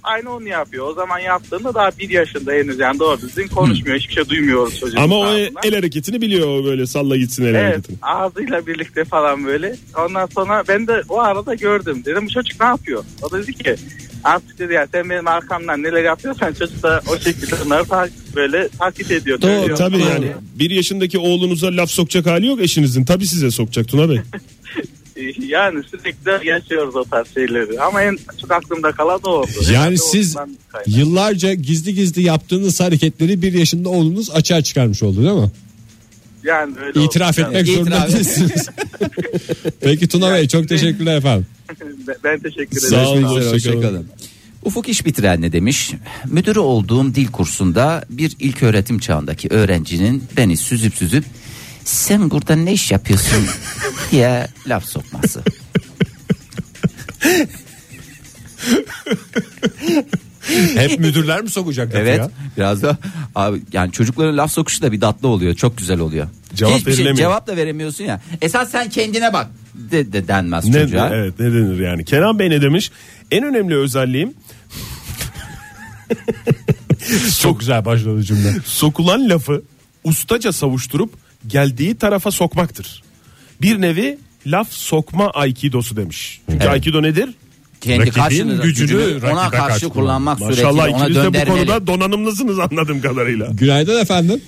Aynı 0.06 0.36
onu 0.36 0.48
yapıyor. 0.48 0.88
O 0.88 0.94
zaman 0.94 1.20
yaptığında 1.20 1.74
daha 1.74 1.90
bir 2.00 2.10
yaşında 2.10 2.52
henüz 2.52 2.80
yani 2.80 3.00
doğru 3.00 3.22
düzgün 3.22 3.48
konuşmuyor. 3.48 3.98
Hiçbir 4.00 4.14
şey 4.14 4.30
duymuyoruz 4.30 4.80
çocuğun. 4.80 4.98
Ama 4.98 5.16
o 5.16 5.24
ağzından. 5.24 5.62
el 5.64 5.76
hareketini 5.76 6.22
biliyor 6.22 6.64
böyle 6.64 6.88
salla 6.88 7.18
gitsin 7.18 7.44
el 7.44 7.48
Evet 7.56 7.64
hareketini. 7.64 7.98
ağzıyla 8.02 8.68
birlikte 8.68 9.06
falan 9.06 9.46
böyle. 9.46 9.76
Ondan 10.06 10.26
sonra 10.36 10.64
ben 10.68 10.88
de 10.88 11.02
o 11.10 11.20
arada 11.20 11.56
gördüm. 11.56 12.02
Dedim 12.06 12.26
bu 12.26 12.30
çocuk 12.30 12.60
ne 12.62 12.66
yapıyor? 12.66 13.04
O 13.22 13.32
da 13.32 13.44
dedi 13.44 13.54
ki 13.54 13.76
artık 14.24 14.60
dedi 14.60 14.74
ya 14.74 14.88
sen 14.92 15.10
benim 15.10 15.28
arkamdan 15.28 15.84
neler 15.84 16.04
yapıyorsan 16.04 16.54
çocuk 16.54 16.84
da 16.84 17.02
o 17.14 17.18
şekilde 17.18 17.56
onları 17.66 18.10
böyle 18.36 18.70
takip 18.70 19.12
ediyor. 19.12 19.42
Doğru 19.42 19.76
tabii 19.76 20.00
yani. 20.00 20.28
Bir 20.60 20.70
yaşındaki 20.70 21.18
oğlunuza 21.20 21.68
laf 21.68 21.90
sokacak 21.90 22.26
hali 22.26 22.48
yok 22.48 22.62
eşinizin. 22.62 23.06
Tabii 23.06 23.28
size 23.28 23.52
sokacak 23.52 23.88
Tuna 23.88 24.10
Bey. 24.10 24.20
Yani 25.48 25.84
sürekli 25.92 26.48
yaşıyoruz 26.48 26.96
o 26.96 27.04
tarz 27.04 27.34
şeyleri. 27.34 27.80
Ama 27.82 28.02
en 28.02 28.18
çok 28.42 28.52
aklımda 28.52 28.92
kalan 28.92 29.20
o 29.24 29.30
oldu. 29.30 29.48
Yani 29.62 29.76
Herhalde 29.78 29.98
siz 29.98 30.36
yıllarca 30.88 31.54
gizli 31.54 31.94
gizli 31.94 32.22
yaptığınız 32.22 32.80
hareketleri 32.80 33.42
bir 33.42 33.54
yaşında 33.54 33.90
oğlunuz 33.90 34.32
açığa 34.32 34.62
çıkarmış 34.62 35.04
oldu 35.04 35.24
değil 35.24 35.36
mi? 35.36 35.52
yani 36.44 36.74
öyle 36.86 37.00
oldu. 37.00 37.08
İtiraf 37.08 37.40
Yani 37.40 37.48
etmek 37.58 37.68
zorunda 37.76 37.96
İtiraf. 37.98 38.14
değilsiniz. 38.14 38.70
Peki 39.82 40.08
Tuna 40.08 40.34
Bey 40.34 40.48
çok 40.48 40.70
teşekkürler 40.70 41.18
efendim. 41.18 41.46
ben- 42.24 42.40
teşekkür 42.40 42.78
ederim. 42.78 42.90
Sağ 42.90 43.10
olun, 43.10 43.24
hoşçakalın. 43.24 44.08
Ufuk 44.64 44.90
iş 44.90 45.06
bitiren 45.06 45.42
ne 45.42 45.52
demiş? 45.52 45.92
Müdürü 46.26 46.60
olduğum 46.60 47.16
dil 47.16 47.28
kursunda 47.28 48.06
bir 48.10 48.36
ilk 48.40 48.64
öğretim 48.64 49.00
çağındaki 49.00 49.48
öğrencinin 49.50 50.24
beni 50.38 50.58
süzüp 50.58 50.96
süzüp 50.96 51.26
sen 51.86 52.32
burada 52.32 52.56
ne 52.56 52.74
iş 52.74 52.92
yapıyorsun 52.92 53.46
diye 54.12 54.48
laf 54.68 54.86
sokması. 54.86 55.42
Hep 60.76 61.00
müdürler 61.00 61.42
mi 61.42 61.50
sokacak 61.50 61.88
lafı 61.88 61.98
Evet 62.00 62.20
ya? 62.20 62.30
biraz 62.58 62.84
da 62.84 62.98
abi 63.36 63.62
yani 63.74 63.92
çocukların 63.92 64.38
laf 64.38 64.52
sokuşu 64.52 64.82
da 64.82 64.92
bir 64.92 65.00
tatlı 65.02 65.28
oluyor 65.28 65.56
çok 65.56 65.78
güzel 65.78 66.00
oluyor. 66.00 66.28
Cevap 66.54 66.74
Hiçbir 66.74 66.92
şey, 66.92 66.92
verilemiyor. 67.06 67.18
cevap 67.30 67.48
da 67.48 67.56
veremiyorsun 67.58 68.04
ya. 68.04 68.22
Esas 68.42 68.72
sen 68.72 68.90
kendine 68.90 69.34
bak 69.34 69.48
de, 69.76 70.14
de 70.14 70.28
denmez 70.28 70.66
Ne, 70.66 70.82
çocuğa. 70.82 71.10
evet 71.16 71.40
ne 71.40 71.46
denir 71.46 71.80
yani. 71.80 72.06
Kenan 72.06 72.40
Bey 72.40 72.50
ne 72.50 72.62
demiş? 72.62 72.92
En 73.32 73.44
önemli 73.44 73.76
özelliğim 73.76 74.34
Çok 77.42 77.60
güzel 77.60 77.86
başladı 77.86 78.24
cümle. 78.24 78.54
sokulan 78.66 79.30
lafı 79.30 79.62
ustaca 80.04 80.52
savuşturup 80.52 81.14
geldiği 81.48 81.96
tarafa 81.96 82.32
sokmaktır. 82.32 83.04
Bir 83.62 83.82
nevi 83.82 84.18
laf 84.48 84.72
sokma 84.72 85.30
aikidosu 85.30 85.98
demiş. 85.98 86.42
Çünkü 86.50 86.64
Evet. 86.64 86.74
aikido 86.74 87.04
nedir? 87.04 87.30
Kendi 87.82 88.00
Rakibin 88.00 88.22
karşını, 88.22 88.62
gücünü 88.62 88.88
gücünü 88.88 89.32
ona 89.32 89.50
karşı 89.50 89.68
karşı 89.68 89.90
kullanmak 89.90 90.40
Maşallah 90.40 90.72
suretiyle 90.72 90.96
ona 90.96 91.08
ikiniz 91.08 91.24
de 91.24 91.42
bu 91.42 91.52
konuda 91.54 91.88
donanımlısınız 91.88 92.60
anladığım 92.60 93.02
kadarıyla. 93.02 93.48
Günaydın 93.52 94.02
efendim. 94.02 94.42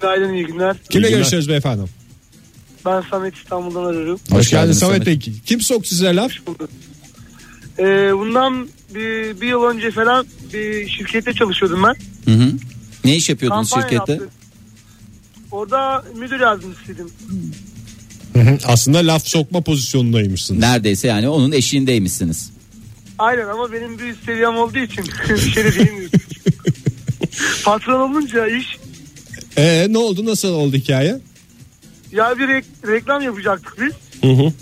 Günaydın 0.00 0.32
iyi 0.32 0.46
günler. 0.46 0.76
Kimle 0.90 1.06
günler. 1.06 1.18
görüşüyoruz 1.18 1.48
beyefendi? 1.48 1.82
Ben 2.86 3.02
Samet 3.10 3.34
İstanbul'dan 3.36 3.84
arıyorum. 3.84 4.20
Hoş, 4.30 4.38
Hoş 4.38 4.50
geldin 4.50 4.62
geldiniz 4.62 4.78
Samet 4.78 5.06
Bey. 5.06 5.18
Kim 5.46 5.60
soktu 5.60 5.88
size 5.88 6.16
laf? 6.16 6.32
Ee, 7.78 7.82
bundan 8.12 8.68
bir, 8.94 9.40
bir 9.40 9.46
yıl 9.48 9.62
önce 9.62 9.90
falan 9.90 10.26
bir 10.52 10.88
şirkette 10.88 11.32
çalışıyordum 11.32 11.82
ben. 11.82 11.96
Hı 12.32 12.38
hı. 12.44 12.52
Ne 13.04 13.16
iş 13.16 13.28
yapıyordun 13.28 13.56
Kampanya 13.56 13.88
şirkette? 13.88 14.12
yaptık. 14.12 14.39
Orada 15.50 16.04
müdür 16.18 16.40
yardımcısıydım. 16.40 17.10
Aslında 18.66 18.98
laf 18.98 19.26
sokma 19.26 19.60
pozisyonundaymışsınız. 19.60 20.60
Neredeyse 20.60 21.08
yani 21.08 21.28
onun 21.28 21.52
eşiğindeymişsiniz. 21.52 22.50
Aynen 23.18 23.48
ama 23.48 23.72
benim 23.72 23.98
bir 23.98 24.04
üst 24.04 24.24
seviyem 24.24 24.56
olduğu 24.56 24.78
için 24.78 25.04
bir 25.30 25.36
şey 25.38 25.64
de 25.64 25.72
diyemiyorum. 25.74 26.10
Patron 27.64 28.10
olunca 28.10 28.46
iş 28.46 28.78
Ee, 29.56 29.86
ne 29.90 29.98
oldu 29.98 30.24
nasıl 30.24 30.48
oldu 30.48 30.76
hikaye? 30.76 31.18
ya 32.12 32.38
bir 32.38 32.44
rek- 32.48 32.86
reklam 32.92 33.22
yapacaktık 33.22 33.80
biz. 33.80 33.92
Hı 34.30 34.36
hı. 34.42 34.52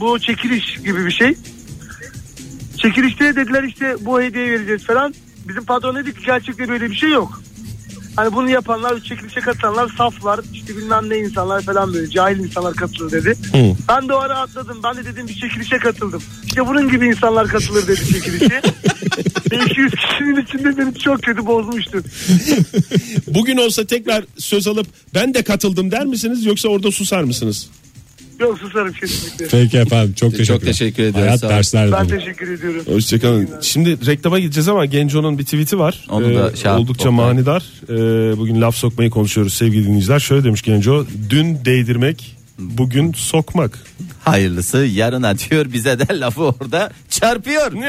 Bu 0.00 0.18
çekiliş 0.20 0.76
gibi 0.84 1.06
bir 1.06 1.10
şey. 1.10 1.34
Çekilişte 2.82 3.36
dediler 3.36 3.62
işte 3.62 3.96
bu 4.00 4.22
hediye 4.22 4.50
vereceğiz 4.52 4.82
falan. 4.84 5.14
Bizim 5.48 5.64
patron 5.64 5.96
dedi 5.96 6.14
ki 6.14 6.20
gerçekten 6.26 6.68
böyle 6.68 6.90
bir 6.90 6.94
şey 6.96 7.10
yok. 7.10 7.42
Hani 8.16 8.32
bunu 8.32 8.50
yapanlar, 8.50 9.00
çekilişe 9.00 9.40
katılanlar 9.40 9.90
saflar, 9.98 10.40
işte 10.52 10.76
bilmem 10.76 11.10
ne 11.10 11.18
insanlar 11.18 11.62
falan 11.62 11.94
böyle 11.94 12.10
cahil 12.10 12.38
insanlar 12.38 12.74
katılır 12.74 13.12
dedi. 13.12 13.34
Ben 13.88 14.08
de 14.08 14.14
o 14.14 14.16
ara 14.16 14.38
atladım. 14.38 14.80
Ben 14.84 14.96
de 14.96 15.04
dedim 15.04 15.28
bir 15.28 15.34
çekilişe 15.34 15.78
katıldım. 15.78 16.22
İşte 16.46 16.66
bunun 16.66 16.90
gibi 16.90 17.06
insanlar 17.06 17.48
katılır 17.48 17.88
dedi 17.88 18.12
çekilişe. 18.12 18.62
500 19.50 19.92
kişinin 19.92 20.42
içinde 20.42 20.78
beni 20.78 20.94
çok 20.94 21.22
kötü 21.22 21.46
bozmuştu. 21.46 22.02
Bugün 23.26 23.56
olsa 23.56 23.84
tekrar 23.86 24.24
söz 24.38 24.66
alıp 24.66 24.86
ben 25.14 25.34
de 25.34 25.42
katıldım 25.42 25.90
der 25.90 26.06
misiniz 26.06 26.44
yoksa 26.44 26.68
orada 26.68 26.90
susar 26.90 27.22
mısınız? 27.22 27.68
Yok 28.40 28.58
susarım 28.58 28.92
kesinlikle. 28.92 29.46
Peki 29.50 29.78
efendim 29.78 30.14
çok 30.20 30.30
teşekkür 30.30 30.46
Çok 30.46 30.62
teşekkür 30.62 31.02
ediyoruz, 31.02 31.20
Hayat 31.28 31.40
sağ 31.40 31.46
olun. 31.46 31.56
dersler 31.56 31.92
Ben 31.92 32.08
teşekkür 32.08 32.52
ediyorum. 32.52 32.82
Hoşçakalın. 32.94 33.48
Şimdi 33.62 34.06
reklama 34.06 34.38
gideceğiz 34.38 34.68
ama 34.68 34.86
Genco'nun 34.86 35.38
bir 35.38 35.44
tweet'i 35.44 35.78
var. 35.78 36.06
Onu 36.10 36.34
da 36.34 36.50
Ee, 36.52 36.56
şey 36.56 36.70
yap, 36.70 36.80
oldukça 36.80 37.08
Oktay. 37.08 37.26
manidar. 37.26 37.62
Ee, 37.88 38.36
bugün 38.38 38.60
laf 38.60 38.76
sokmayı 38.76 39.10
konuşuyoruz 39.10 39.54
sevgili 39.54 39.86
dinleyiciler. 39.86 40.18
Şöyle 40.20 40.44
demiş 40.44 40.62
Genco. 40.62 41.06
Dün 41.30 41.64
değdirmek, 41.64 42.36
bugün 42.58 43.12
sokmak. 43.12 43.78
Hayırlısı 44.26 44.78
yarına 44.78 45.38
diyor 45.38 45.72
bize 45.72 45.98
de 45.98 46.20
lafı 46.20 46.42
orada 46.42 46.90
çarpıyor. 47.10 47.72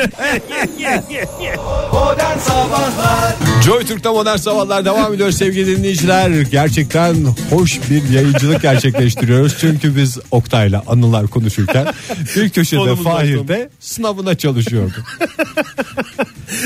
Modern 1.93 2.37
Sabahlar 2.39 3.35
Joy 3.65 3.85
Türk'te 3.85 4.09
modern 4.09 4.37
sabahlar 4.37 4.85
devam 4.85 5.13
ediyor 5.13 5.31
sevgili 5.31 5.77
dinleyiciler. 5.77 6.41
Gerçekten 6.41 7.15
hoş 7.49 7.79
bir 7.89 8.09
yayıncılık 8.09 8.61
gerçekleştiriyoruz. 8.61 9.55
Çünkü 9.59 9.95
biz 9.95 10.17
Oktay'la 10.31 10.83
anılar 10.87 11.27
konuşurken 11.27 11.87
bir 12.35 12.49
köşede 12.49 12.79
Konumuzdan 12.79 13.11
Fahir 13.11 13.47
de 13.47 13.69
sınavına 13.79 14.35
çalışıyordu. 14.35 14.95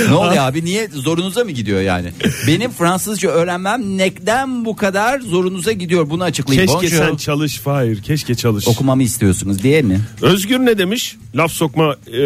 ne 0.07 0.13
oluyor 0.13 0.43
abi 0.43 0.65
niye 0.65 0.87
zorunuza 0.87 1.43
mı 1.43 1.51
gidiyor 1.51 1.81
yani? 1.81 2.11
Benim 2.47 2.71
Fransızca 2.71 3.29
öğrenmem 3.29 3.97
neden 3.97 4.65
bu 4.65 4.75
kadar 4.75 5.19
zorunuza 5.19 5.71
gidiyor 5.71 6.09
bunu 6.09 6.23
açıklayın. 6.23 6.61
Keşke 6.61 6.75
Bonjour. 6.75 7.09
sen 7.09 7.15
çalış 7.15 7.59
Fahir. 7.59 8.01
Keşke 8.01 8.35
çalış. 8.35 8.67
Okumamı 8.67 9.03
istiyorsunuz 9.03 9.60
diye 9.63 9.81
mi? 9.81 10.01
Özgür 10.21 10.59
ne 10.59 10.77
demiş? 10.77 11.17
Laf 11.35 11.51
sokma 11.51 11.95
e, 12.13 12.21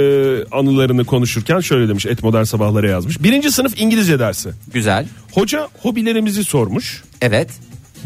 anılarını 0.51 1.05
konuşurken 1.05 1.59
şöyle 1.59 1.89
demiş. 1.89 2.05
Et 2.05 2.23
modern 2.23 2.43
sabahlara 2.43 2.89
yazmış. 2.89 3.23
Birinci 3.23 3.51
sınıf 3.51 3.81
İngilizce 3.81 4.19
dersi. 4.19 4.49
Güzel. 4.73 5.05
Hoca 5.31 5.67
hobilerimizi 5.81 6.43
sormuş. 6.43 7.03
Evet. 7.21 7.49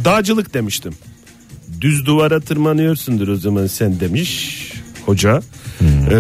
Dağcılık 0.05 0.53
demiştim. 0.53 0.93
Düz 1.81 2.05
duvara 2.05 2.39
tırmanıyorsundur 2.39 3.27
o 3.27 3.35
zaman 3.35 3.67
sen 3.67 3.99
demiş 3.99 4.57
hoca. 5.05 5.41
Ee, 6.11 6.15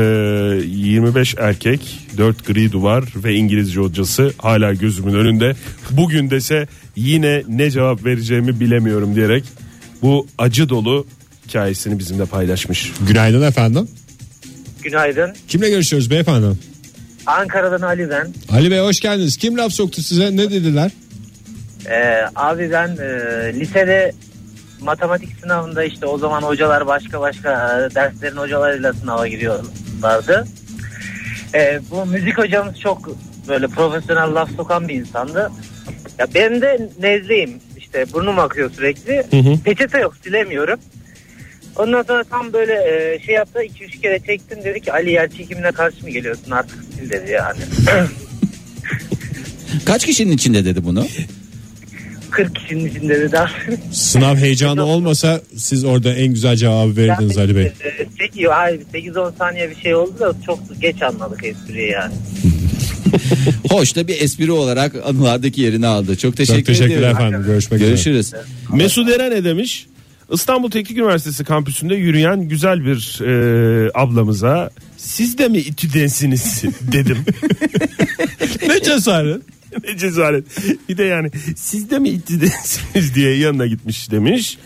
25 0.65 1.35
erkek, 1.37 1.99
4 2.17 2.45
gri 2.45 2.71
duvar 2.71 3.03
ve 3.15 3.35
İngilizce 3.35 3.79
hocası 3.79 4.33
hala 4.37 4.73
gözümün 4.73 5.13
önünde. 5.13 5.55
Bugün 5.91 6.29
dese 6.29 6.67
yine 6.95 7.43
ne 7.47 7.71
cevap 7.71 8.05
vereceğimi 8.05 8.59
bilemiyorum 8.59 9.15
diyerek 9.15 9.43
bu 10.01 10.27
acı 10.37 10.69
dolu 10.69 11.05
hikayesini 11.49 11.99
bizimle 11.99 12.25
paylaşmış. 12.25 12.91
Günaydın 13.07 13.41
efendim. 13.41 13.87
Günaydın. 14.83 15.33
Kimle 15.47 15.69
görüşüyoruz 15.69 16.09
beyefendi? 16.09 16.45
Ankara'dan 17.25 17.81
Ali 17.81 18.09
ben. 18.09 18.33
Ali 18.51 18.71
Bey 18.71 18.79
hoş 18.79 18.99
geldiniz. 18.99 19.37
Kim 19.37 19.57
laf 19.57 19.71
soktu 19.73 20.01
size? 20.01 20.35
Ne 20.35 20.51
dediler? 20.51 20.91
Ee, 21.89 22.25
abi 22.35 22.71
ben 22.71 22.87
e, 22.87 23.09
lisede 23.59 24.11
matematik 24.81 25.29
sınavında 25.41 25.83
işte 25.83 26.05
o 26.05 26.17
zaman 26.17 26.41
hocalar 26.41 26.87
başka 26.87 27.21
başka 27.21 27.51
e, 27.51 27.95
derslerin 27.95 28.37
hocalarıyla 28.37 28.93
sınava 28.93 29.27
giriyor, 29.27 29.63
vardı. 30.01 30.47
Ee, 31.55 31.79
bu 31.91 32.05
müzik 32.05 32.37
hocamız 32.37 32.79
çok 32.79 33.09
böyle 33.47 33.67
profesyonel 33.67 34.35
laf 34.35 34.49
sokan 34.55 34.87
bir 34.87 34.95
insandı. 34.95 35.51
Ya 36.19 36.27
ben 36.35 36.61
de 36.61 36.89
nezleyim. 36.99 37.51
İşte 37.77 38.05
burnum 38.13 38.39
akıyor 38.39 38.71
sürekli. 38.71 39.23
Peçete 39.63 39.99
yok 39.99 40.17
silemiyorum. 40.23 40.79
Ondan 41.79 42.03
sonra 42.03 42.23
tam 42.23 42.53
böyle 42.53 42.73
e, 42.73 43.19
şey 43.25 43.35
yaptı 43.35 43.59
2-3 43.59 44.01
kere 44.01 44.19
çektim 44.19 44.63
dedi 44.63 44.81
ki 44.81 44.93
Ali 44.93 45.11
yer 45.11 45.29
çekimine 45.29 45.71
karşı 45.71 46.03
mı 46.03 46.09
geliyorsun 46.09 46.51
artık 46.51 46.77
sil 46.93 47.09
dedi 47.09 47.31
yani. 47.31 47.59
Kaç 49.85 50.05
kişinin 50.05 50.31
içinde 50.31 50.65
dedi 50.65 50.85
bunu? 50.85 51.07
40 52.31 52.55
kişinin 52.55 52.85
içinde 52.85 53.19
dedi. 53.19 53.37
Sınav 53.91 54.35
heyecanı 54.35 54.83
olmasa 54.85 55.41
siz 55.57 55.85
orada 55.85 56.13
en 56.13 56.27
güzel 56.33 56.55
cevabı 56.55 56.95
verirdiniz 56.95 57.37
Ali 57.37 57.55
Bey. 57.55 57.71
Peki 58.19 58.47
hayır 58.47 58.81
8-10 58.93 59.37
saniye 59.37 59.69
bir 59.69 59.75
şey 59.75 59.95
oldu 59.95 60.19
da 60.19 60.33
çok 60.45 60.59
geç 60.81 61.01
anladık 61.01 61.45
espriyi 61.45 61.91
yani. 61.91 62.13
Hoş 63.69 63.95
da 63.95 64.07
bir 64.07 64.21
espri 64.21 64.51
olarak 64.51 64.95
anılardaki 65.05 65.61
yerini 65.61 65.87
aldı. 65.87 66.17
Çok 66.17 66.37
teşekkür 66.37 66.57
Çok 66.59 66.65
teşekkürler 66.65 66.97
ediyorum. 66.97 67.17
efendim. 67.17 67.43
Görüşmek 67.45 67.77
üzere. 67.81 67.89
Görüşürüz. 67.89 68.33
Mesut 68.73 69.09
Eren 69.09 69.31
ne 69.31 69.43
demiş? 69.43 69.87
İstanbul 70.33 70.71
Teknik 70.71 70.97
Üniversitesi 70.97 71.43
kampüsünde 71.43 71.95
yürüyen 71.95 72.41
güzel 72.41 72.85
bir 72.85 73.19
e, 73.25 73.91
ablamıza 73.93 74.69
siz 74.97 75.37
de 75.37 75.47
mi 75.47 75.57
İTÜ'densiniz 75.57 76.63
dedim. 76.81 77.17
Ne 78.67 78.81
cesaret. 78.83 79.41
ne 79.87 79.97
cesaret. 79.97 80.45
Bir 80.89 80.97
de 80.97 81.03
yani 81.03 81.31
siz 81.55 81.89
de 81.89 81.99
mi 81.99 82.09
İTÜ'densiniz 82.09 83.15
diye 83.15 83.37
yanına 83.37 83.65
gitmiş 83.67 84.11
demiş. 84.11 84.57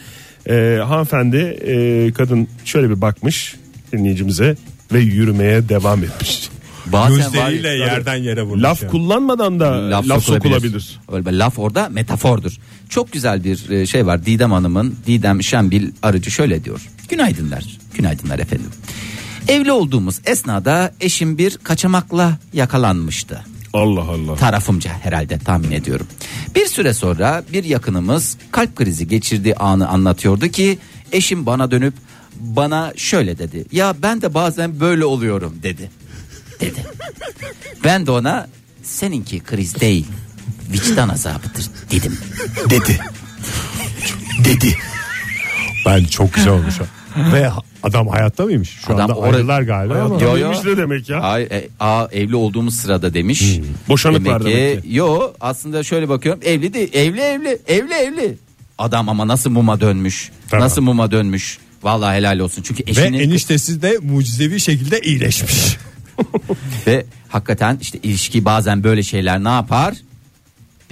E, 0.50 0.80
hanımefendi 0.86 1.38
e, 1.38 2.12
kadın 2.14 2.48
şöyle 2.66 2.90
bir 2.90 3.02
bakmış 3.02 3.56
dinleyicimize 3.94 4.56
ve 4.94 5.00
yürümeye 5.00 5.70
devam 5.70 6.04
etmiş. 6.04 6.50
Bazen 6.86 7.18
var- 7.20 7.24
Gözleriyle 7.50 7.68
yerden 7.70 8.16
yere 8.16 8.44
vurmuş. 8.44 8.64
Laf 8.64 8.82
yani. 8.82 8.92
kullanmadan 8.92 9.60
da 9.60 9.90
laf, 10.10 10.24
sokulabilir. 10.24 11.00
Öyle 11.12 11.38
laf 11.38 11.60
orada 11.60 11.90
metafordur. 11.90 12.52
Çok 12.90 13.12
güzel 13.12 13.44
bir 13.44 13.70
e, 13.70 13.86
şey 13.86 14.06
var. 14.06 14.26
Didem 14.26 14.52
Hanım'ın 14.52 14.96
Didem 15.08 15.44
Şembil 15.44 15.92
arıcı 16.02 16.32
şöyle 16.32 16.64
diyor. 16.64 16.90
Günaydınlar. 17.10 17.78
Günaydınlar 17.94 18.40
efendim. 18.40 18.70
Evli 19.48 19.72
olduğumuz 19.72 20.20
esnada 20.26 20.94
eşim 21.02 21.38
bir 21.38 21.58
kaçamakla 21.58 22.38
yakalanmıştı. 22.54 23.46
Allah 23.74 24.02
Allah. 24.02 24.36
Tarafımca 24.36 24.92
herhalde 24.92 25.38
tahmin 25.40 25.72
ediyorum. 25.72 26.08
Bir 26.56 26.66
süre 26.66 26.94
sonra 26.94 27.44
bir 27.54 27.64
yakınımız 27.64 28.38
kalp 28.52 28.76
krizi 28.76 29.08
geçirdiği 29.08 29.56
anı 29.56 29.88
anlatıyordu 29.88 30.48
ki 30.48 30.78
eşim 31.12 31.46
bana 31.46 31.72
dönüp 31.72 31.94
bana 32.36 32.94
şöyle 32.98 33.38
dedi. 33.38 33.66
Ya 33.72 33.96
ben 34.02 34.22
de 34.22 34.34
bazen 34.34 34.80
böyle 34.80 35.06
oluyorum 35.06 35.56
dedi. 35.64 35.92
Dedi. 36.60 36.86
Ben 37.84 38.08
de 38.08 38.12
ona 38.12 38.48
seninki 38.84 39.40
kriz 39.40 39.80
değil 39.80 40.06
vicdan 40.74 41.10
azabıdır 41.10 41.66
dedim. 41.92 42.18
Dedi. 42.70 43.00
Dedi. 44.46 44.78
Ben 45.86 46.04
çok 46.06 46.34
güzel 46.34 46.54
olmuş. 46.54 46.76
o. 46.82 46.84
Ve 47.34 47.50
adam 47.84 48.08
hayatta 48.08 48.44
mıymış? 48.46 48.70
Şu 48.70 48.94
Adam 48.94 49.02
anda 49.02 49.16
orada- 49.16 49.36
ayrılar 49.38 49.62
galiba 49.62 50.02
ama. 50.02 50.22
Yo, 50.22 50.38
yo. 50.38 50.52
Ne 50.66 50.78
demek 50.78 51.10
ya? 51.10 51.20
Ay, 51.22 51.44
e, 51.44 51.68
aa, 51.80 52.08
evli 52.12 52.36
olduğumuz 52.36 52.76
sırada 52.76 53.14
demiş. 53.14 53.60
Boşanık 53.90 54.28
var 54.28 54.46
demek 54.46 54.84
ki. 54.84 54.90
Yo 54.96 55.34
aslında 55.42 55.84
şöyle 55.84 56.10
bakıyorum 56.10 56.42
evli 56.46 56.74
değil 56.74 56.90
evli 56.94 57.22
evli 57.22 57.60
evli 57.68 57.94
evli. 57.94 58.38
Adam 58.78 59.10
ama 59.10 59.28
nasıl 59.28 59.50
muma 59.50 59.82
dönmüş. 59.82 60.32
Tamam. 60.50 60.66
Nasıl 60.66 60.82
muma 60.82 61.12
dönmüş. 61.12 61.58
Vallahi 61.84 62.18
helal 62.18 62.40
olsun. 62.40 62.62
Çünkü 62.62 62.86
Ve 62.88 62.92
eşinin 62.92 63.20
eniştesi 63.20 63.82
de 63.82 63.98
mucizevi 64.02 64.60
şekilde 64.60 65.00
iyileşmiş. 65.02 65.78
ve 66.88 67.06
hakikaten 67.30 67.78
işte 67.82 68.00
ilişki 68.04 68.46
bazen 68.46 68.84
böyle 68.84 69.04
şeyler 69.04 69.44
ne 69.44 69.50
yapar? 69.50 69.94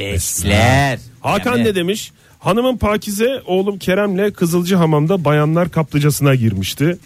Besler. 0.02 1.00
Hakan 1.22 1.52
Yani- 1.58 1.64
ne 1.64 1.76
demiş? 1.76 2.12
Hanımın 2.40 2.78
Pakize 2.78 3.42
oğlum 3.46 3.78
Kerem'le 3.78 4.32
Kızılcı 4.34 4.76
Hamam'da 4.76 5.26
bayanlar 5.26 5.70
kaplıcasına 5.72 6.36
girmişti. 6.36 6.98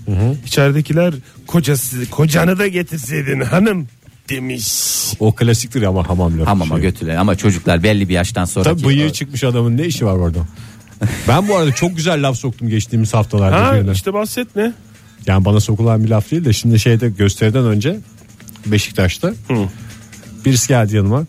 İçeridekiler 0.45 1.13
kocası 1.47 2.09
kocanı 2.09 2.57
da 2.59 2.67
getirseydin 2.67 3.41
hanım 3.41 3.87
demiş. 4.29 4.67
o 5.19 5.35
klasiktir 5.35 5.81
ama 5.83 6.09
hamam 6.09 6.33
lafı. 6.33 6.45
Hamama 6.45 6.75
şey. 6.75 6.81
götürülen 6.81 7.15
ama 7.15 7.35
çocuklar 7.35 7.83
belli 7.83 8.09
bir 8.09 8.13
yaştan 8.13 8.45
sonra 8.45 8.63
Tabii 8.65 8.83
bıyığı 8.83 9.13
çıkmış 9.13 9.43
adamın 9.43 9.77
ne 9.77 9.85
işi 9.85 10.05
var 10.05 10.13
orada? 10.15 10.39
Ben 11.27 11.47
bu 11.47 11.55
arada 11.55 11.71
çok 11.71 11.95
güzel 11.97 12.27
laf 12.27 12.37
soktum 12.37 12.69
geçtiğimiz 12.69 13.13
haftalarda 13.13 13.67
Ha 13.67 13.75
birine. 13.75 13.91
işte 13.91 14.13
bahset 14.13 14.55
ne? 14.55 14.73
Yani 15.27 15.45
bana 15.45 15.59
sokulan 15.59 16.03
bir 16.03 16.09
laf 16.09 16.31
değil 16.31 16.45
de 16.45 16.53
şimdi 16.53 16.79
şeyde 16.79 17.09
gösteriden 17.09 17.65
önce 17.65 17.97
Beşiktaş'ta 18.65 19.33
birisi 20.45 20.67
geldi 20.67 20.95
yanıma. 20.95 21.25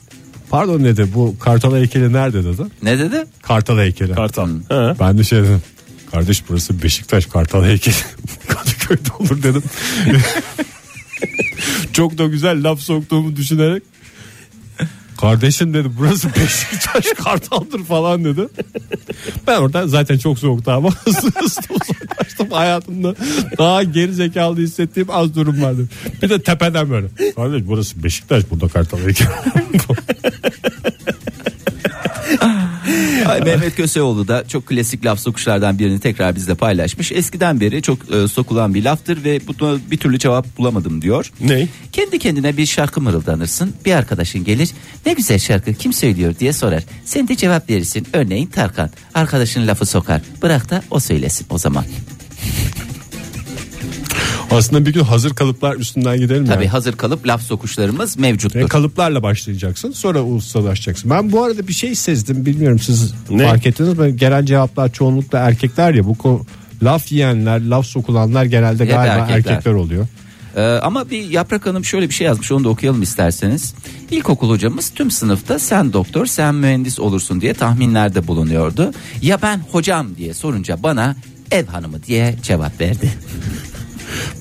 Pardon 0.50 0.84
dedi 0.84 1.08
bu 1.14 1.38
kartal 1.38 1.76
heykeli 1.76 2.12
nerede 2.12 2.44
dedi. 2.44 2.62
ne 2.82 2.98
dedi? 2.98 3.24
Kartal 3.42 3.78
heykeli. 3.78 4.14
Kartal. 4.14 4.48
Ha. 4.68 4.96
Ben 5.00 5.18
de 5.18 5.24
şey 5.24 5.38
dedim. 5.42 5.62
Kardeş 6.10 6.42
burası 6.48 6.82
Beşiktaş 6.82 7.26
kartal 7.26 7.64
heykeli. 7.64 7.94
Kadıköy'de 8.48 9.12
olur 9.18 9.42
dedim. 9.42 9.62
Çok 11.92 12.18
da 12.18 12.26
güzel 12.26 12.64
laf 12.64 12.80
soktuğumu 12.80 13.36
düşünerek. 13.36 13.82
Kardeşim 15.20 15.74
dedi 15.74 15.88
burası 15.98 16.28
Beşiktaş 16.28 17.04
kartaldır 17.24 17.84
falan 17.84 18.24
dedi. 18.24 18.48
Ben 19.46 19.60
orada 19.60 19.88
zaten 19.88 20.18
çok 20.18 20.38
soğuktu 20.38 20.70
ama 20.70 20.88
uzaklaştım 21.06 22.50
hayatımda. 22.50 23.14
Daha 23.58 23.82
geri 23.82 24.14
zekalı 24.14 24.56
hissettiğim 24.60 25.10
az 25.10 25.34
durum 25.34 25.62
vardı. 25.62 25.88
Bir 26.22 26.30
de 26.30 26.42
tepeden 26.42 26.90
böyle. 26.90 27.06
Kardeş 27.36 27.62
burası 27.66 28.04
Beşiktaş 28.04 28.50
burada 28.50 28.68
kartal. 28.68 28.98
Ay, 33.26 33.40
Mehmet 33.40 33.76
Köseoğlu 33.76 34.28
da 34.28 34.48
çok 34.48 34.66
klasik 34.66 35.04
laf 35.04 35.20
sokuşlardan 35.20 35.78
birini 35.78 36.00
tekrar 36.00 36.36
bizle 36.36 36.54
paylaşmış. 36.54 37.12
Eskiden 37.12 37.60
beri 37.60 37.82
çok 37.82 38.14
e, 38.14 38.28
sokulan 38.28 38.74
bir 38.74 38.84
laftır 38.84 39.24
ve 39.24 39.40
buna 39.46 39.78
bir 39.90 39.96
türlü 39.96 40.18
cevap 40.18 40.58
bulamadım 40.58 41.02
diyor. 41.02 41.32
Ne? 41.40 41.68
Kendi 41.92 42.18
kendine 42.18 42.56
bir 42.56 42.66
şarkı 42.66 43.00
mırıldanırsın. 43.00 43.74
Bir 43.84 43.92
arkadaşın 43.92 44.44
gelir. 44.44 44.70
Ne 45.06 45.12
güzel 45.12 45.38
şarkı 45.38 45.74
kim 45.74 45.92
söylüyor 45.92 46.34
diye 46.40 46.52
sorar. 46.52 46.82
Sen 47.04 47.28
de 47.28 47.36
cevap 47.36 47.70
verirsin. 47.70 48.06
Örneğin 48.12 48.46
Tarkan. 48.46 48.90
Arkadaşın 49.14 49.66
lafı 49.66 49.86
sokar. 49.86 50.20
Bırak 50.42 50.70
da 50.70 50.82
o 50.90 51.00
söylesin 51.00 51.46
o 51.50 51.58
zaman. 51.58 51.84
Aslında 54.50 54.86
bir 54.86 54.92
gün 54.92 55.00
hazır 55.04 55.34
kalıplar 55.34 55.76
üstünden 55.76 56.18
gidelim. 56.18 56.44
Tabii 56.46 56.54
yani. 56.64 56.68
hazır 56.68 56.92
kalıp 56.92 57.26
laf 57.26 57.42
sokuşlarımız 57.42 58.18
mevcuttur. 58.18 58.60
Ve 58.60 58.66
kalıplarla 58.66 59.22
başlayacaksın 59.22 59.92
sonra 59.92 60.22
ustalaşacaksın. 60.24 61.10
Ben 61.10 61.32
bu 61.32 61.44
arada 61.44 61.68
bir 61.68 61.72
şey 61.72 61.94
sezdim 61.94 62.46
bilmiyorum 62.46 62.78
siz 62.78 63.14
Ne? 63.30 63.44
fark 63.46 63.66
ettiniz 63.66 63.98
mi? 63.98 64.16
Gelen 64.16 64.44
cevaplar 64.46 64.92
çoğunlukla 64.92 65.38
erkekler 65.38 65.94
ya 65.94 66.04
bu 66.06 66.12
ko- 66.12 66.40
laf 66.82 67.12
yiyenler 67.12 67.60
laf 67.60 67.86
sokulanlar 67.86 68.44
genelde 68.44 68.84
Hep 68.84 68.90
galiba 68.90 69.12
erkekler. 69.14 69.52
erkekler, 69.52 69.72
oluyor. 69.72 70.06
Ee, 70.56 70.60
ama 70.62 71.10
bir 71.10 71.30
Yaprak 71.30 71.66
Hanım 71.66 71.84
şöyle 71.84 72.08
bir 72.08 72.14
şey 72.14 72.26
yazmış 72.26 72.52
onu 72.52 72.64
da 72.64 72.68
okuyalım 72.68 73.02
isterseniz. 73.02 73.74
İlkokul 74.10 74.50
hocamız 74.50 74.90
tüm 74.90 75.10
sınıfta 75.10 75.58
sen 75.58 75.92
doktor 75.92 76.26
sen 76.26 76.54
mühendis 76.54 77.00
olursun 77.00 77.40
diye 77.40 77.54
tahminlerde 77.54 78.26
bulunuyordu. 78.26 78.92
Ya 79.22 79.42
ben 79.42 79.60
hocam 79.72 80.16
diye 80.16 80.34
sorunca 80.34 80.82
bana 80.82 81.16
ev 81.50 81.66
hanımı 81.66 82.02
diye 82.02 82.34
cevap 82.42 82.80
verdi. 82.80 83.10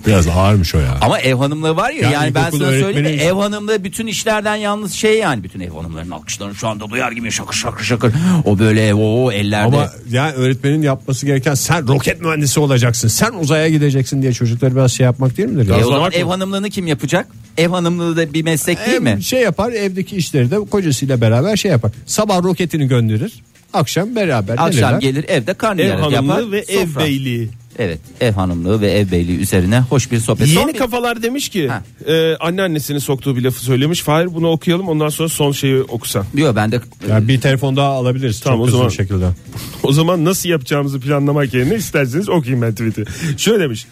Biraz 0.07 0.27
ağırmış 0.27 0.75
o 0.75 0.79
ya. 0.79 0.97
Ama 1.01 1.19
ev 1.19 1.35
hanımlığı 1.35 1.75
var 1.75 1.89
ya 1.91 2.01
Yani 2.01 2.13
yani, 2.13 2.35
ben 2.35 2.49
sana 2.49 2.59
söyleyeyim 2.69 3.05
öğretmeni- 3.07 3.21
ev 3.21 3.33
hanımlığı 3.33 3.83
bütün 3.83 4.07
işlerden 4.07 4.55
yalnız 4.55 4.93
şey 4.93 5.17
yani 5.19 5.43
bütün 5.43 5.59
ev 5.59 5.69
hanımlarının 5.71 6.11
alkışlarını 6.11 6.55
şu 6.55 6.67
anda 6.67 6.89
duyar 6.89 7.11
gibi 7.11 7.31
şakır 7.31 7.53
şakır 7.55 7.83
şakır. 7.83 8.13
O 8.45 8.59
böyle 8.59 8.93
o 8.93 9.31
ellerde. 9.31 9.65
Ama 9.75 9.89
yani 10.09 10.31
öğretmenin 10.33 10.81
yapması 10.81 11.25
gereken 11.25 11.53
sen 11.53 11.87
roket 11.87 12.21
mühendisi 12.21 12.59
olacaksın. 12.59 13.07
Sen 13.07 13.33
uzaya 13.33 13.69
gideceksin 13.69 14.21
diye 14.21 14.33
çocukları 14.33 14.75
biraz 14.75 14.91
şey 14.91 15.03
yapmak 15.03 15.37
değil 15.37 15.49
midir? 15.49 15.69
E, 15.69 15.77
ya? 15.77 15.87
o 15.87 15.91
zaman 15.91 16.11
ev 16.11 16.25
hanımlığını 16.25 16.69
kim 16.69 16.87
yapacak? 16.87 17.27
Ev 17.57 17.69
hanımlığı 17.69 18.17
da 18.17 18.33
bir 18.33 18.43
meslek 18.43 18.77
değil 18.85 18.91
Hem 18.97 19.03
mi? 19.17 19.23
şey 19.23 19.41
yapar 19.41 19.71
evdeki 19.71 20.15
işleri 20.15 20.51
de 20.51 20.55
kocasıyla 20.59 21.21
beraber 21.21 21.55
şey 21.57 21.71
yapar. 21.71 21.91
Sabah 22.05 22.43
roketini 22.43 22.87
gönderir. 22.87 23.33
Akşam 23.73 24.15
beraber 24.15 24.55
Akşam 24.57 24.99
gelir 24.99 25.25
evde 25.27 25.51
Ev 25.51 25.55
karnıyarık 25.55 26.03
hanımlığı 26.03 26.31
yapar. 26.33 26.51
ve 26.51 26.59
ev 26.59 26.85
sofra. 26.87 26.99
beyliği. 27.01 27.49
Evet 27.79 27.99
ev 28.21 28.31
hanımlığı 28.31 28.81
ve 28.81 28.91
ev 28.91 29.11
beyliği 29.11 29.37
üzerine 29.39 29.79
hoş 29.79 30.11
bir 30.11 30.19
sohbet. 30.19 30.47
Son 30.47 30.61
Yeni 30.61 30.73
bir- 30.73 30.77
kafalar 30.77 31.23
demiş 31.23 31.49
ki 31.49 31.67
Ha. 31.69 31.83
e, 32.07 32.35
anneannesinin 32.35 32.99
soktuğu 32.99 33.35
bir 33.37 33.41
lafı 33.43 33.59
söylemiş. 33.65 34.01
Fahir 34.01 34.35
bunu 34.35 34.47
okuyalım 34.49 34.87
ondan 34.89 35.09
sonra 35.09 35.29
son 35.29 35.51
şeyi 35.51 35.81
okusan. 35.81 36.25
Diyor 36.35 36.55
ben 36.55 36.71
de 36.71 36.79
Yani 37.09 37.27
bir 37.27 37.41
telefon 37.41 37.75
daha 37.75 37.87
alabiliriz. 37.89 38.39
Tamam, 38.39 38.57
çok 38.59 38.63
o 38.63 38.67
hızlı 38.67 38.77
zaman- 38.77 38.91
bir 38.91 38.95
şekilde. 38.95 39.25
O 39.83 39.91
zaman 39.91 40.25
nasıl 40.25 40.49
yapacağımızı 40.49 40.99
planlamak 40.99 41.53
yerine 41.53 41.75
isterseniz 41.75 42.29
okuyayım 42.29 42.61
ben 42.61 42.71
tweet'i. 42.75 43.03
Şöyle 43.37 43.63
demiş. 43.63 43.85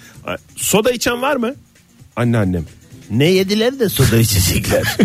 Soda 0.56 0.92
içen 0.92 1.22
var 1.22 1.36
mı? 1.36 1.54
Anneannem. 2.16 2.66
Ne 3.12 3.26
yediler 3.32 3.80
de 3.80 3.90
soda 3.90 4.18
içecekler. 4.18 4.98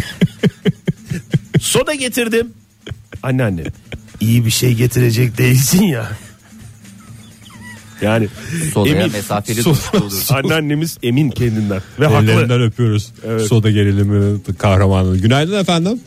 soda 1.61 1.95
getirdim. 1.95 2.53
Anneannem. 3.22 3.64
İyi 4.20 4.47
bir 4.47 4.51
şey 4.51 4.74
getirecek 4.74 5.39
değilsin 5.39 5.83
ya. 5.83 6.09
Yani 8.03 8.29
Sodaya 8.75 8.95
emin. 8.97 9.13
mesafeli 9.13 9.61
So- 9.61 9.97
olur. 10.03 10.13
Anneannemiz 10.45 10.99
emin 11.03 11.31
kendinden 11.31 11.81
ve 12.01 12.07
haklı. 12.07 12.31
Ellerinden 12.31 12.63
öpüyoruz. 12.63 13.13
Evet. 13.27 13.43
Soda 13.47 13.71
gerilimi 13.71 14.41
kahramanı. 14.59 15.17
Günaydın 15.19 15.61
efendim. 15.61 16.01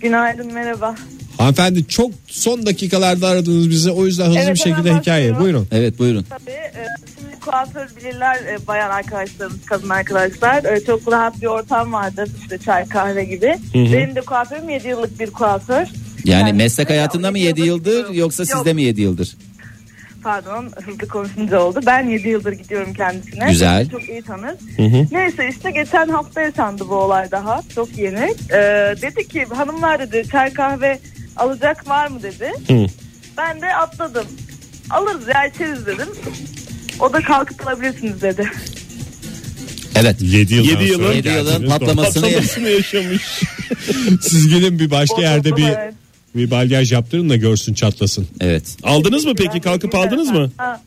Günaydın 0.00 0.52
merhaba. 0.52 0.94
Hanımefendi 1.38 1.88
çok 1.88 2.10
son 2.26 2.66
dakikalarda 2.66 3.28
aradınız 3.28 3.70
bizi. 3.70 3.90
O 3.90 4.06
yüzden 4.06 4.26
hızlı 4.26 4.38
Evet, 4.38 4.54
bir 4.54 4.58
şekilde 4.60 4.94
hikaye. 4.94 5.38
Buyurun. 5.40 5.68
Evet 5.72 5.98
buyurun. 5.98 6.26
Tabii 6.30 6.50
e, 6.50 6.86
şimdi 7.20 7.40
kuaför 7.40 7.88
bilirler 7.96 8.36
e, 8.36 8.66
bayan 8.66 8.90
arkadaşlarımız, 8.90 9.58
kadın 9.66 9.88
arkadaşlar. 9.88 10.64
E, 10.64 10.84
çok 10.84 11.12
rahat 11.12 11.42
bir 11.42 11.46
ortam 11.46 11.92
vardır 11.92 12.28
işte 12.42 12.58
çay 12.58 12.88
kahve 12.88 13.24
gibi. 13.24 13.58
Benim 13.74 14.14
de 14.14 14.20
kuaförüm 14.20 14.68
7 14.68 14.88
yıllık 14.88 15.20
bir 15.20 15.30
kuaför. 15.30 15.86
Yani 16.24 16.40
Kendisi 16.40 16.56
meslek 16.56 16.90
hayatında 16.90 17.30
mı 17.30 17.38
yedi 17.38 17.60
7 17.60 17.68
yıldır 17.68 18.10
yoksa 18.14 18.42
Yok, 18.42 18.50
sizde 18.52 18.72
mi 18.72 18.82
7 18.82 19.00
yıldır? 19.00 19.36
Pardon 20.24 20.70
hızlı 20.84 21.08
konuşunca 21.08 21.60
oldu. 21.60 21.80
Ben 21.86 22.08
7 22.08 22.28
yıldır 22.28 22.52
gidiyorum 22.52 22.94
kendisine. 22.94 23.50
Güzel. 23.50 23.90
Çok 23.90 24.08
iyi 24.08 24.22
tanır. 24.22 24.54
Neyse 25.12 25.48
işte 25.52 25.70
geçen 25.70 26.08
hafta 26.08 26.40
yaşandı 26.40 26.84
bu 26.88 26.94
olay 26.94 27.30
daha. 27.30 27.62
Çok 27.74 27.98
yeni. 27.98 28.34
E, 28.50 28.58
dedi 29.02 29.28
ki 29.28 29.44
hanımlar 29.54 30.00
dedi 30.00 30.28
çay 30.30 30.52
kahve 30.52 30.98
alacak 31.36 31.88
var 31.88 32.08
mı 32.08 32.22
dedi. 32.22 32.52
Ben 33.36 33.62
de 33.62 33.74
atladım. 33.74 34.26
Alırız 34.90 35.28
ya 35.28 35.46
içeriz 35.46 35.86
dedim. 35.86 36.08
O 37.00 37.12
da 37.12 37.20
kalkıp 37.20 37.66
alabilirsiniz 37.66 38.22
dedi. 38.22 38.50
Evet. 39.96 40.16
7 40.20 40.54
yıl. 40.54 40.64
7 40.64 40.84
yılın, 40.84 41.12
Yedi 41.12 41.28
yılın 41.28 41.68
patlamasını 41.68 42.24
patlamasını 42.24 42.68
yaşamış. 42.68 43.22
Siz 44.20 44.48
gidin 44.48 44.78
bir 44.78 44.90
başka 44.90 45.16
O 45.16 45.20
yerde 45.20 45.56
bir 45.56 45.68
evet. 45.68 45.94
Bir 46.34 46.50
balyaj 46.50 46.92
yaptırın 46.92 47.28
da 47.30 47.36
görsün 47.36 47.74
çatlasın. 47.74 48.26
Evet. 48.40 48.76
Aldınız 48.82 49.24
mı 49.24 49.32
peki? 49.36 49.60
Kalkıp 49.60 49.94
aldınız 49.94 50.28
mı? 50.30 50.50
Ha, 50.56 50.80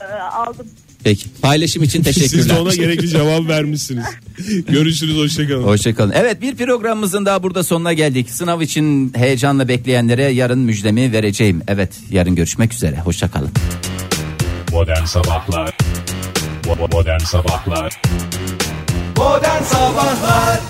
e, 0.00 0.04
aldım. 0.22 0.66
Peki. 1.04 1.26
Paylaşım 1.42 1.82
için 1.82 2.02
Siz 2.02 2.16
de 2.16 2.20
teşekkürler. 2.20 2.56
ona 2.60 2.74
gerekli 2.74 3.08
cevap 3.08 3.48
vermişsiniz. 3.48 4.04
Görüşürüz 4.68 5.16
hoşçakalın. 5.16 5.62
Hoşçakalın. 5.62 6.12
Evet 6.16 6.40
bir 6.42 6.56
programımızın 6.56 7.26
daha 7.26 7.42
burada 7.42 7.62
sonuna 7.64 7.92
geldik. 7.92 8.30
Sınav 8.30 8.60
için 8.60 9.12
heyecanla 9.16 9.68
bekleyenlere 9.68 10.24
yarın 10.24 10.58
müjdemi 10.58 11.12
vereceğim. 11.12 11.62
Evet 11.68 11.92
yarın 12.10 12.34
görüşmek 12.34 12.72
üzere. 12.74 13.00
Hoşçakalın. 13.00 13.50
Modern 14.72 15.04
Sabahlar 15.04 15.76
Modern 16.92 17.18
Sabahlar 17.18 18.02
Modern 19.16 19.62
Sabahlar 19.62 20.60